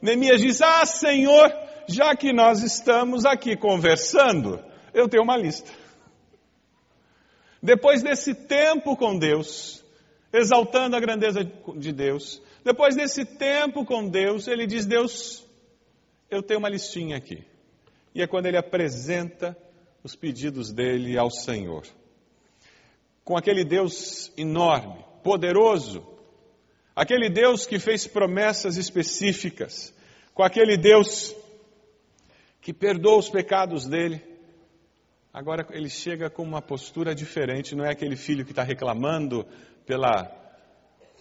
Neemias 0.00 0.40
diz: 0.40 0.60
Ah, 0.60 0.84
Senhor, 0.84 1.52
já 1.88 2.14
que 2.14 2.32
nós 2.32 2.62
estamos 2.62 3.24
aqui 3.24 3.56
conversando, 3.56 4.62
eu 4.92 5.08
tenho 5.08 5.22
uma 5.22 5.36
lista. 5.36 5.70
Depois 7.62 8.02
desse 8.02 8.34
tempo 8.34 8.96
com 8.96 9.18
Deus, 9.18 9.84
exaltando 10.32 10.96
a 10.96 11.00
grandeza 11.00 11.44
de 11.76 11.92
Deus, 11.92 12.40
depois 12.64 12.94
desse 12.94 13.24
tempo 13.24 13.84
com 13.84 14.08
Deus, 14.08 14.46
ele 14.46 14.66
diz: 14.66 14.86
Deus, 14.86 15.44
eu 16.30 16.42
tenho 16.42 16.60
uma 16.60 16.68
listinha 16.68 17.16
aqui. 17.16 17.44
E 18.14 18.22
é 18.22 18.26
quando 18.26 18.46
ele 18.46 18.56
apresenta 18.56 19.56
os 20.08 20.16
pedidos 20.16 20.72
dele 20.72 21.18
ao 21.18 21.30
Senhor. 21.30 21.84
Com 23.22 23.36
aquele 23.36 23.62
Deus 23.62 24.32
enorme, 24.38 25.04
poderoso, 25.22 26.02
aquele 26.96 27.28
Deus 27.28 27.66
que 27.66 27.78
fez 27.78 28.06
promessas 28.06 28.78
específicas, 28.78 29.94
com 30.32 30.42
aquele 30.42 30.78
Deus 30.78 31.36
que 32.62 32.72
perdoa 32.72 33.18
os 33.18 33.28
pecados 33.28 33.86
dele, 33.86 34.22
agora 35.30 35.66
ele 35.72 35.90
chega 35.90 36.30
com 36.30 36.42
uma 36.42 36.62
postura 36.62 37.14
diferente, 37.14 37.74
não 37.74 37.84
é 37.84 37.90
aquele 37.90 38.16
filho 38.16 38.46
que 38.46 38.52
está 38.52 38.62
reclamando 38.62 39.46
pela 39.84 40.24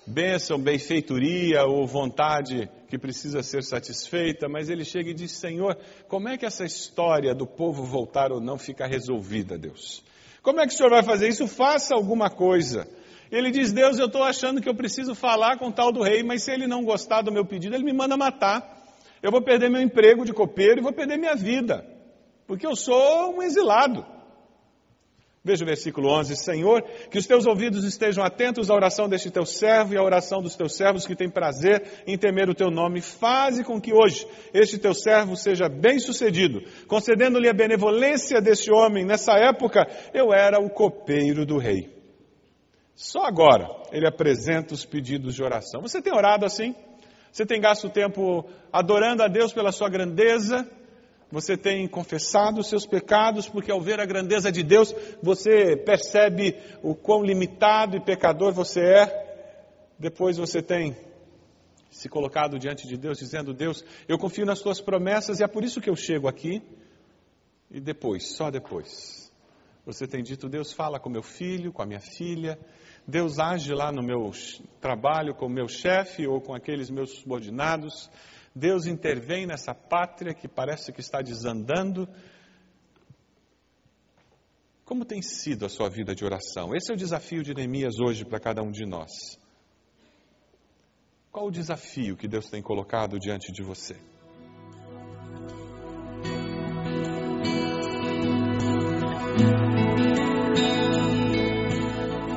bênção, 0.08 0.58
benfeitoria 0.58 1.66
ou 1.66 1.86
vontade 1.86 2.70
que 2.88 2.98
precisa 2.98 3.44
ser 3.44 3.62
satisfeita, 3.62 4.48
mas 4.48 4.70
ele 4.70 4.86
chega 4.86 5.10
e 5.10 5.14
diz: 5.14 5.32
Senhor, 5.34 5.78
como 6.08 6.30
é 6.30 6.38
que 6.38 6.46
essa 6.46 6.64
história 6.64 7.36
do 7.36 7.46
povo 7.46 7.84
voltar 7.84 8.32
ou 8.32 8.40
não 8.40 8.58
fica 8.58 8.88
resolvida, 8.88 9.58
Deus? 9.58 10.04
Como 10.42 10.62
é 10.62 10.66
que 10.66 10.74
o 10.74 10.78
Senhor 10.78 10.90
vai 10.90 11.04
fazer 11.04 11.28
isso? 11.28 11.46
Faça 11.48 11.94
alguma 11.94 12.30
coisa. 12.30 12.88
Ele 13.30 13.52
diz: 13.52 13.74
Deus, 13.74 14.00
eu 14.00 14.06
estou 14.06 14.24
achando 14.24 14.62
que 14.62 14.70
eu 14.70 14.76
preciso 14.76 15.14
falar 15.14 15.58
com 15.60 15.68
o 15.68 15.74
tal 15.74 15.92
do 15.92 16.02
rei, 16.02 16.24
mas 16.24 16.44
se 16.44 16.52
ele 16.52 16.66
não 16.66 16.86
gostar 16.86 17.22
do 17.22 17.32
meu 17.32 17.46
pedido, 17.46 17.76
ele 17.76 17.84
me 17.84 17.94
manda 17.94 18.16
matar. 18.16 18.76
Eu 19.22 19.32
vou 19.32 19.42
perder 19.42 19.70
meu 19.70 19.82
emprego 19.82 20.24
de 20.24 20.32
copeiro 20.32 20.80
e 20.80 20.84
vou 20.84 20.94
perder 20.94 21.18
minha 21.18 21.36
vida, 21.36 21.86
porque 22.46 22.66
eu 22.66 22.76
sou 22.76 23.36
um 23.36 23.44
exilado. 23.44 24.06
Veja 25.48 25.64
o 25.64 25.66
versículo 25.66 26.10
11: 26.10 26.36
Senhor, 26.36 26.84
que 27.10 27.18
os 27.18 27.26
teus 27.26 27.46
ouvidos 27.46 27.86
estejam 27.86 28.22
atentos 28.22 28.70
à 28.70 28.76
oração 28.76 29.08
deste 29.08 29.32
teu 29.32 29.46
servo 29.46 29.94
e 29.94 29.98
à 29.98 30.04
oração 30.04 30.42
dos 30.42 30.58
teus 30.58 30.76
servos 30.76 31.08
que 31.08 31.16
têm 31.16 31.30
prazer 31.30 32.04
em 32.06 32.18
temer 32.18 32.50
o 32.50 32.54
teu 32.54 32.70
nome. 32.70 33.00
Faze 33.00 33.64
com 33.64 33.80
que 33.80 33.94
hoje 33.94 34.28
este 34.54 34.78
teu 34.78 34.94
servo 34.94 35.38
seja 35.38 35.70
bem 35.70 36.00
sucedido, 36.00 36.62
concedendo-lhe 36.86 37.48
a 37.48 37.54
benevolência 37.54 38.42
deste 38.42 38.70
homem. 38.70 39.06
Nessa 39.06 39.36
época, 39.40 39.88
eu 40.14 40.34
era 40.34 40.60
o 40.60 40.70
copeiro 40.70 41.46
do 41.46 41.58
rei. 41.58 41.96
Só 42.94 43.24
agora 43.24 43.70
ele 43.94 44.06
apresenta 44.06 44.74
os 44.74 44.84
pedidos 44.84 45.34
de 45.34 45.42
oração. 45.42 45.82
Você 45.82 46.02
tem 46.02 46.14
orado 46.14 46.46
assim? 46.46 46.76
Você 47.32 47.46
tem 47.46 47.62
gasto 47.62 47.90
tempo 47.90 48.44
adorando 48.74 49.24
a 49.24 49.30
Deus 49.30 49.54
pela 49.54 49.72
sua 49.72 49.88
grandeza? 49.88 50.70
Você 51.32 51.58
tem 51.58 51.88
confessado 51.88 52.62
os 52.62 52.70
seus 52.70 52.86
pecados, 52.86 53.50
porque 53.50 53.72
ao 53.72 53.82
ver 53.82 54.00
a 54.00 54.06
grandeza 54.06 54.52
de 54.52 54.64
Deus, 54.64 54.94
você 55.22 55.76
percebe 55.76 56.56
o 56.82 56.96
quão 56.96 57.22
limitado 57.22 57.98
e 57.98 58.04
pecador 58.04 58.54
você 58.54 58.82
é. 58.82 59.28
Depois 60.00 60.38
você 60.38 60.62
tem 60.62 60.96
se 61.90 62.08
colocado 62.08 62.58
diante 62.58 62.88
de 62.88 62.96
Deus, 62.96 63.18
dizendo: 63.18 63.54
Deus, 63.54 63.84
eu 64.08 64.18
confio 64.18 64.46
nas 64.46 64.62
tuas 64.62 64.80
promessas 64.80 65.40
e 65.40 65.44
é 65.44 65.48
por 65.48 65.64
isso 65.64 65.82
que 65.82 65.90
eu 65.90 65.96
chego 65.96 66.28
aqui. 66.28 66.62
E 67.70 67.82
depois, 67.82 68.36
só 68.36 68.50
depois, 68.50 69.32
você 69.86 70.08
tem 70.08 70.24
dito: 70.24 70.48
Deus, 70.48 70.72
fala 70.72 71.00
com 71.00 71.10
meu 71.10 71.24
filho, 71.24 71.74
com 71.74 71.82
a 71.82 71.86
minha 71.86 72.00
filha, 72.00 72.58
Deus 73.06 73.40
age 73.40 73.74
lá 73.74 73.92
no 73.92 74.04
meu 74.04 74.32
trabalho 74.82 75.34
com 75.34 75.46
o 75.46 75.50
meu 75.50 75.68
chefe 75.68 76.28
ou 76.28 76.42
com 76.42 76.54
aqueles 76.54 76.90
meus 76.90 77.20
subordinados. 77.20 78.10
Deus 78.58 78.88
intervém 78.88 79.46
nessa 79.46 79.74
pátria 79.74 80.34
que 80.34 80.48
parece 80.48 80.92
que 80.92 81.00
está 81.00 81.22
desandando. 81.22 82.10
Como 84.84 85.06
tem 85.06 85.22
sido 85.22 85.66
a 85.66 85.70
sua 85.70 85.90
vida 85.90 86.16
de 86.16 86.26
oração? 86.26 86.74
Esse 86.76 86.92
é 86.92 86.96
o 86.96 86.98
desafio 86.98 87.44
de 87.44 87.54
Neemias 87.54 88.00
hoje 88.00 88.26
para 88.26 88.40
cada 88.40 88.64
um 88.64 88.72
de 88.72 88.86
nós. 88.86 89.12
Qual 91.32 91.48
o 91.48 91.52
desafio 91.52 92.18
que 92.18 92.28
Deus 92.28 92.50
tem 92.50 92.62
colocado 92.62 93.20
diante 93.20 93.52
de 93.52 93.62
você? 93.62 93.96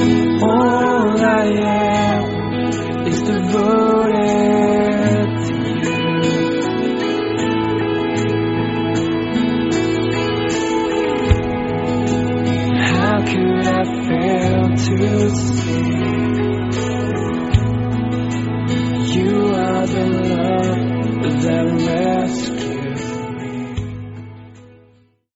All 0.00 1.20
I 1.20 1.46
am 1.60 2.24
is 3.06 3.20
devoted 3.22 4.18
to 5.46 5.54
you. 5.82 5.98
How 12.78 13.16
could 13.24 13.66
I 13.66 13.84
fail 14.06 14.68
to? 14.76 15.57